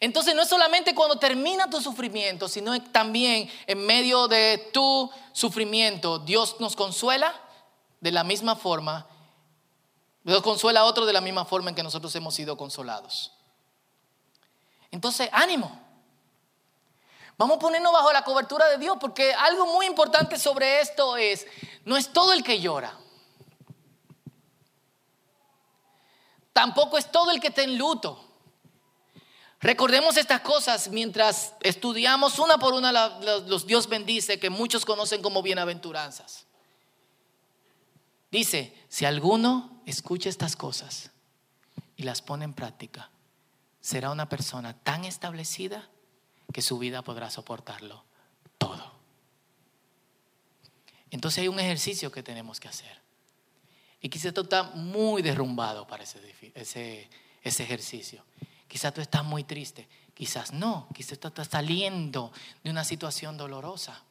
Entonces 0.00 0.34
no 0.34 0.42
es 0.42 0.48
solamente 0.48 0.96
cuando 0.96 1.16
termina 1.16 1.70
tu 1.70 1.80
sufrimiento, 1.80 2.48
sino 2.48 2.82
también 2.90 3.48
en 3.68 3.86
medio 3.86 4.26
de 4.26 4.68
tu 4.72 5.12
sufrimiento, 5.30 6.18
Dios 6.18 6.56
nos 6.58 6.74
consuela 6.74 7.40
de 8.00 8.10
la 8.10 8.24
misma 8.24 8.56
forma, 8.56 9.06
Dios 10.26 10.42
consuela 10.42 10.80
a 10.80 10.84
otro 10.84 11.06
de 11.06 11.12
la 11.12 11.20
misma 11.20 11.44
forma 11.44 11.70
en 11.70 11.76
que 11.76 11.84
nosotros 11.84 12.12
hemos 12.16 12.34
sido 12.34 12.56
consolados. 12.56 13.32
Entonces, 14.90 15.28
ánimo. 15.30 15.80
Vamos 17.38 17.58
a 17.58 17.60
ponernos 17.60 17.92
bajo 17.92 18.12
la 18.12 18.24
cobertura 18.24 18.68
de 18.68 18.78
Dios, 18.78 18.96
porque 19.00 19.32
algo 19.34 19.66
muy 19.66 19.86
importante 19.86 20.36
sobre 20.36 20.80
esto 20.80 21.16
es, 21.16 21.46
no 21.84 21.96
es 21.96 22.12
todo 22.12 22.32
el 22.32 22.42
que 22.42 22.58
llora. 22.58 22.98
Tampoco 26.52 26.98
es 26.98 27.12
todo 27.12 27.30
el 27.30 27.40
que 27.40 27.48
está 27.48 27.62
en 27.62 27.78
luto. 27.78 28.20
Recordemos 29.60 30.16
estas 30.16 30.40
cosas 30.40 30.88
mientras 30.88 31.54
estudiamos 31.60 32.40
una 32.40 32.58
por 32.58 32.74
una 32.74 32.90
los 33.20 33.64
Dios 33.64 33.88
bendice 33.88 34.40
que 34.40 34.50
muchos 34.50 34.84
conocen 34.84 35.22
como 35.22 35.40
bienaventuranzas. 35.40 36.46
Dice, 38.36 38.74
si 38.90 39.06
alguno 39.06 39.80
escucha 39.86 40.28
estas 40.28 40.56
cosas 40.56 41.10
y 41.96 42.02
las 42.02 42.20
pone 42.20 42.44
en 42.44 42.52
práctica, 42.52 43.08
será 43.80 44.10
una 44.10 44.28
persona 44.28 44.74
tan 44.74 45.06
establecida 45.06 45.88
que 46.52 46.60
su 46.60 46.78
vida 46.78 47.00
podrá 47.00 47.30
soportarlo 47.30 48.04
todo. 48.58 48.92
Entonces 51.10 51.38
hay 51.38 51.48
un 51.48 51.58
ejercicio 51.58 52.12
que 52.12 52.22
tenemos 52.22 52.60
que 52.60 52.68
hacer. 52.68 53.00
Y 54.02 54.10
quizás 54.10 54.34
tú 54.34 54.42
estás 54.42 54.74
muy 54.74 55.22
derrumbado 55.22 55.86
para 55.86 56.04
ese, 56.04 57.08
ejercicio. 57.42 58.22
Quizás 58.68 58.92
tú 58.92 59.00
estás 59.00 59.24
muy 59.24 59.44
triste. 59.44 59.88
Quizás 60.12 60.52
no. 60.52 60.88
Quizás 60.94 61.18
tú 61.18 61.28
estás 61.28 61.48
saliendo 61.48 62.32
de 62.62 62.68
una 62.68 62.84
situación 62.84 63.38
dolorosa. 63.38 64.02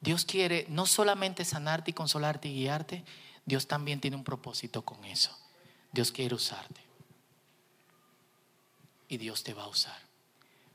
Dios 0.00 0.24
quiere 0.24 0.64
no 0.70 0.86
solamente 0.86 1.44
sanarte 1.44 1.90
y 1.90 1.94
consolarte 1.94 2.48
y 2.48 2.54
guiarte, 2.54 3.04
Dios 3.44 3.66
también 3.66 4.00
tiene 4.00 4.16
un 4.16 4.24
propósito 4.24 4.82
con 4.82 5.04
eso. 5.04 5.36
Dios 5.90 6.12
quiere 6.12 6.34
usarte. 6.34 6.80
Y 9.08 9.18
Dios 9.18 9.42
te 9.42 9.54
va 9.54 9.64
a 9.64 9.68
usar. 9.68 9.98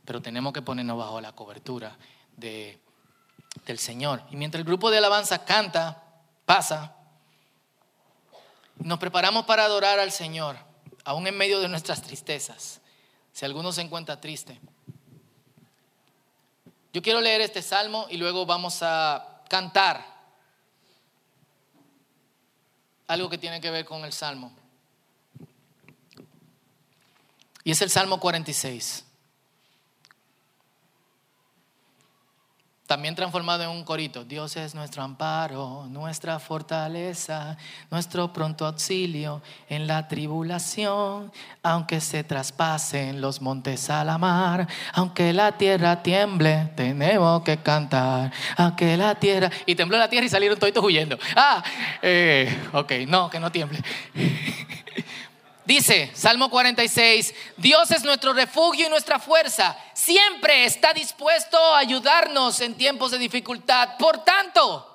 Pero 0.06 0.21
tenemos 0.21 0.53
que 0.53 0.62
ponernos 0.62 0.97
bajo 0.97 1.19
la 1.21 1.34
cobertura 1.34 1.97
de, 2.36 2.80
del 3.65 3.80
Señor. 3.80 4.21
Y 4.30 4.36
mientras 4.36 4.60
el 4.60 4.65
grupo 4.65 4.91
de 4.91 4.99
alabanza 4.99 5.43
canta, 5.43 6.03
pasa, 6.45 6.95
nos 8.77 8.99
preparamos 8.99 9.45
para 9.45 9.65
adorar 9.65 9.99
al 9.99 10.12
Señor, 10.12 10.58
aún 11.03 11.25
en 11.27 11.38
medio 11.38 11.60
de 11.60 11.67
nuestras 11.67 12.01
tristezas. 12.01 12.80
Si 13.34 13.45
alguno 13.45 13.71
se 13.71 13.82
encuentra 13.82 14.21
triste. 14.21 14.60
Yo 16.93 17.01
quiero 17.01 17.21
leer 17.21 17.41
este 17.41 17.62
salmo 17.62 18.08
y 18.10 18.17
luego 18.17 18.45
vamos 18.45 18.80
a 18.82 19.43
cantar 19.49 20.16
algo 23.07 23.29
que 23.29 23.37
tiene 23.37 23.61
que 23.61 23.71
ver 23.71 23.85
con 23.85 24.03
el 24.05 24.13
salmo. 24.13 24.51
Y 27.63 27.71
es 27.71 27.81
el 27.81 27.89
Salmo 27.89 28.19
46. 28.19 29.03
También 32.88 33.15
transformado 33.15 33.63
en 33.63 33.69
un 33.69 33.84
corito. 33.84 34.23
Dios 34.23 34.56
es 34.56 34.73
nuestro 34.73 35.04
amparo, 35.04 35.88
nuestra 35.89 36.39
fortaleza, 36.39 37.58
nuestro 37.91 38.32
pronto 38.32 38.65
auxilio 38.65 39.41
en 39.67 39.88
la 39.88 40.08
tribulación. 40.08 41.30
Aunque 41.63 42.00
se 42.00 42.23
traspasen 42.23 43.19
los 43.19 43.41
montes 43.41 43.89
a 43.89 44.06
la 44.06 44.17
mar, 44.17 44.69
aunque 44.93 45.34
la 45.34 45.58
tierra 45.58 46.02
tiemble, 46.02 46.71
tenemos 46.78 47.43
que 47.43 47.58
cantar. 47.58 48.32
Aunque 48.56 48.95
la 48.95 49.15
tierra. 49.15 49.52
Y 49.65 49.76
tembló 49.76 49.97
la 49.97 50.10
tierra 50.10 50.26
y 50.26 50.30
salieron 50.30 50.58
todos 50.58 50.82
huyendo. 50.82 51.19
Ah, 51.36 51.62
eh, 52.02 52.69
ok, 52.71 52.93
no, 53.06 53.30
que 53.30 53.41
no 53.41 53.52
tiemble. 53.52 53.82
Dice 55.67 56.10
Salmo 56.15 56.49
46, 56.49 57.34
Dios 57.58 57.91
es 57.91 58.06
nuestro 58.06 58.32
refugio 58.32 58.88
y 58.88 58.89
nuestra 58.89 59.19
fuerza. 59.19 59.77
Siempre 59.93 60.63
está 60.63 60.93
dispuesto 60.93 61.58
a 61.58 61.80
ayudarnos 61.80 62.62
en 62.62 62.75
tiempos 62.75 63.12
de 63.12 63.17
dificultad. 63.17 63.97
Por 63.99 64.23
tanto, 64.23 64.88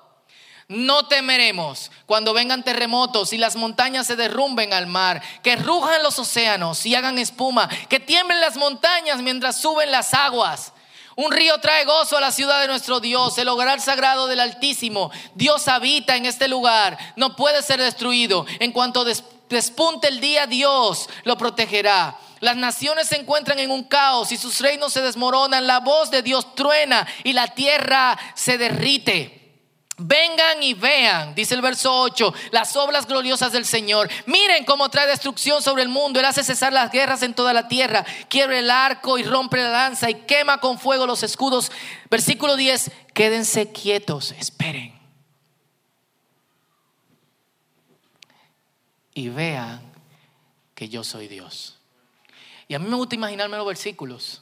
no 0.69 1.05
temeremos 1.07 1.91
cuando 2.07 2.33
vengan 2.33 2.63
terremotos 2.63 3.33
y 3.33 3.37
las 3.37 3.55
montañas 3.55 4.07
se 4.07 4.15
derrumben 4.15 4.73
al 4.73 4.87
mar, 4.87 5.21
que 5.43 5.57
rujan 5.57 6.01
los 6.01 6.17
océanos 6.17 6.83
y 6.87 6.95
hagan 6.95 7.19
espuma, 7.19 7.69
que 7.87 7.99
tiemblen 7.99 8.41
las 8.41 8.57
montañas 8.57 9.21
mientras 9.21 9.61
suben 9.61 9.91
las 9.91 10.15
aguas. 10.15 10.73
Un 11.15 11.31
río 11.31 11.59
trae 11.59 11.85
gozo 11.85 12.17
a 12.17 12.21
la 12.21 12.31
ciudad 12.31 12.59
de 12.59 12.67
nuestro 12.67 12.99
Dios, 12.99 13.37
el 13.37 13.47
hogar 13.47 13.79
sagrado 13.79 14.25
del 14.25 14.39
Altísimo. 14.39 15.11
Dios 15.35 15.67
habita 15.67 16.15
en 16.15 16.25
este 16.25 16.47
lugar, 16.47 16.97
no 17.15 17.35
puede 17.35 17.61
ser 17.61 17.79
destruido. 17.79 18.47
En 18.59 18.71
cuanto 18.71 19.05
despunte 19.53 20.09
el 20.09 20.19
día, 20.19 20.47
Dios 20.47 21.09
lo 21.23 21.37
protegerá. 21.37 22.17
Las 22.41 22.57
naciones 22.57 23.07
se 23.07 23.15
encuentran 23.15 23.57
en 23.59 23.71
un 23.71 23.85
caos 23.85 24.33
y 24.33 24.37
sus 24.37 24.59
reinos 24.59 24.91
se 24.91 25.01
desmoronan. 25.01 25.65
La 25.65 25.79
voz 25.79 26.11
de 26.11 26.21
Dios 26.21 26.55
truena 26.55 27.07
y 27.23 27.31
la 27.31 27.47
tierra 27.47 28.19
se 28.35 28.57
derrite. 28.57 29.43
Vengan 29.97 30.63
y 30.63 30.73
vean, 30.73 31.35
dice 31.35 31.53
el 31.53 31.61
verso 31.61 31.93
8, 32.01 32.33
las 32.51 32.75
obras 32.75 33.05
gloriosas 33.05 33.51
del 33.51 33.65
Señor. 33.65 34.09
Miren 34.25 34.65
cómo 34.65 34.89
trae 34.89 35.07
destrucción 35.07 35.61
sobre 35.61 35.83
el 35.83 35.89
mundo. 35.89 36.19
Él 36.19 36.25
hace 36.25 36.43
cesar 36.43 36.73
las 36.73 36.91
guerras 36.91 37.21
en 37.21 37.35
toda 37.35 37.53
la 37.53 37.67
tierra. 37.67 38.03
Quiebra 38.27 38.57
el 38.57 38.71
arco 38.71 39.19
y 39.19 39.23
rompe 39.23 39.57
la 39.57 39.69
lanza 39.69 40.09
y 40.09 40.15
quema 40.15 40.57
con 40.59 40.79
fuego 40.79 41.05
los 41.05 41.21
escudos. 41.21 41.71
Versículo 42.09 42.55
10, 42.55 42.91
quédense 43.13 43.71
quietos, 43.71 44.31
esperen. 44.31 45.02
Y 49.13 49.29
vean 49.29 49.81
que 50.75 50.89
yo 50.89 51.03
soy 51.03 51.27
Dios. 51.27 51.77
Y 52.67 52.75
a 52.75 52.79
mí 52.79 52.87
me 52.87 52.95
gusta 52.95 53.15
imaginarme 53.15 53.57
los 53.57 53.67
versículos. 53.67 54.41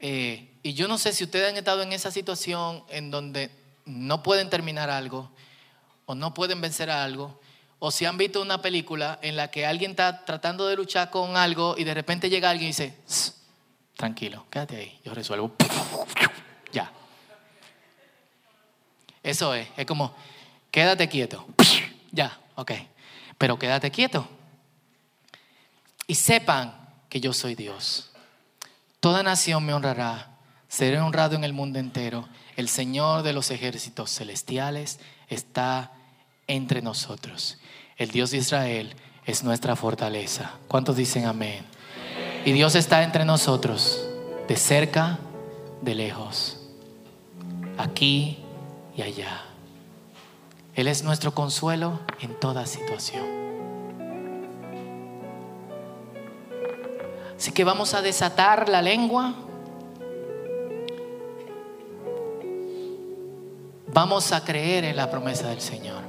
Eh, 0.00 0.48
y 0.62 0.74
yo 0.74 0.86
no 0.86 0.98
sé 0.98 1.12
si 1.12 1.24
ustedes 1.24 1.48
han 1.48 1.56
estado 1.56 1.82
en 1.82 1.92
esa 1.92 2.10
situación 2.10 2.84
en 2.88 3.10
donde 3.10 3.50
no 3.84 4.22
pueden 4.22 4.48
terminar 4.48 4.90
algo 4.90 5.30
o 6.06 6.14
no 6.14 6.32
pueden 6.32 6.60
vencer 6.60 6.88
a 6.88 7.04
algo, 7.04 7.38
o 7.78 7.90
si 7.90 8.06
han 8.06 8.16
visto 8.16 8.40
una 8.40 8.62
película 8.62 9.18
en 9.20 9.36
la 9.36 9.50
que 9.50 9.66
alguien 9.66 9.90
está 9.90 10.24
tratando 10.24 10.66
de 10.66 10.74
luchar 10.74 11.10
con 11.10 11.36
algo 11.36 11.74
y 11.76 11.84
de 11.84 11.92
repente 11.92 12.30
llega 12.30 12.48
alguien 12.48 12.68
y 12.68 12.70
dice, 12.70 12.96
tranquilo, 13.94 14.46
quédate 14.50 14.76
ahí, 14.76 15.00
yo 15.04 15.14
resuelvo. 15.14 15.54
Ya. 16.70 16.92
Eso 19.22 19.54
es, 19.54 19.68
es 19.76 19.86
como, 19.86 20.14
quédate 20.70 21.08
quieto. 21.08 21.46
Ya, 22.10 22.38
ok. 22.58 22.72
Pero 23.38 23.58
quédate 23.58 23.90
quieto. 23.90 24.28
Y 26.06 26.16
sepan 26.16 26.74
que 27.08 27.20
yo 27.20 27.32
soy 27.32 27.54
Dios. 27.54 28.10
Toda 29.00 29.22
nación 29.22 29.64
me 29.64 29.72
honrará, 29.72 30.36
seré 30.68 30.98
honrado 31.00 31.36
en 31.36 31.44
el 31.44 31.52
mundo 31.52 31.78
entero. 31.78 32.28
El 32.56 32.68
Señor 32.68 33.22
de 33.22 33.32
los 33.32 33.52
ejércitos 33.52 34.10
celestiales 34.10 34.98
está 35.28 35.92
entre 36.48 36.82
nosotros. 36.82 37.58
El 37.96 38.10
Dios 38.10 38.32
de 38.32 38.38
Israel 38.38 38.96
es 39.24 39.44
nuestra 39.44 39.76
fortaleza. 39.76 40.54
¿Cuántos 40.66 40.96
dicen 40.96 41.26
amén? 41.26 41.64
Y 42.44 42.52
Dios 42.52 42.74
está 42.74 43.04
entre 43.04 43.24
nosotros, 43.24 44.04
de 44.48 44.56
cerca, 44.56 45.18
de 45.82 45.94
lejos, 45.94 46.58
aquí 47.76 48.38
y 48.96 49.02
allá. 49.02 49.47
Él 50.78 50.86
es 50.86 51.02
nuestro 51.02 51.34
consuelo 51.34 51.98
en 52.20 52.38
toda 52.38 52.64
situación. 52.64 53.24
Así 57.36 57.50
que 57.50 57.64
vamos 57.64 57.94
a 57.94 58.00
desatar 58.00 58.68
la 58.68 58.80
lengua. 58.80 59.34
Vamos 63.92 64.30
a 64.30 64.44
creer 64.44 64.84
en 64.84 64.94
la 64.94 65.10
promesa 65.10 65.48
del 65.48 65.60
Señor. 65.60 66.04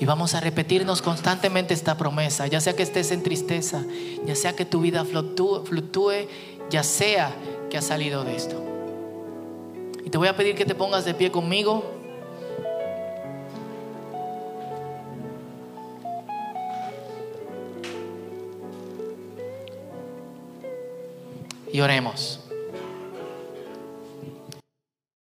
Y 0.00 0.06
vamos 0.06 0.34
a 0.34 0.40
repetirnos 0.40 1.02
constantemente 1.02 1.74
esta 1.74 1.98
promesa, 1.98 2.46
ya 2.46 2.62
sea 2.62 2.74
que 2.74 2.84
estés 2.84 3.10
en 3.10 3.22
tristeza, 3.22 3.84
ya 4.24 4.34
sea 4.34 4.56
que 4.56 4.64
tu 4.64 4.80
vida 4.80 5.04
fluctúe, 5.04 6.26
ya 6.70 6.82
sea 6.82 7.36
que 7.68 7.76
has 7.76 7.84
salido 7.84 8.24
de 8.24 8.34
esto. 8.34 8.75
Y 10.06 10.10
te 10.10 10.16
voy 10.16 10.28
a 10.28 10.36
pedir 10.36 10.54
que 10.54 10.64
te 10.64 10.74
pongas 10.74 11.04
de 11.04 11.12
pie 11.12 11.30
conmigo. 11.30 11.82
y 21.76 21.80
oremos. 21.82 22.45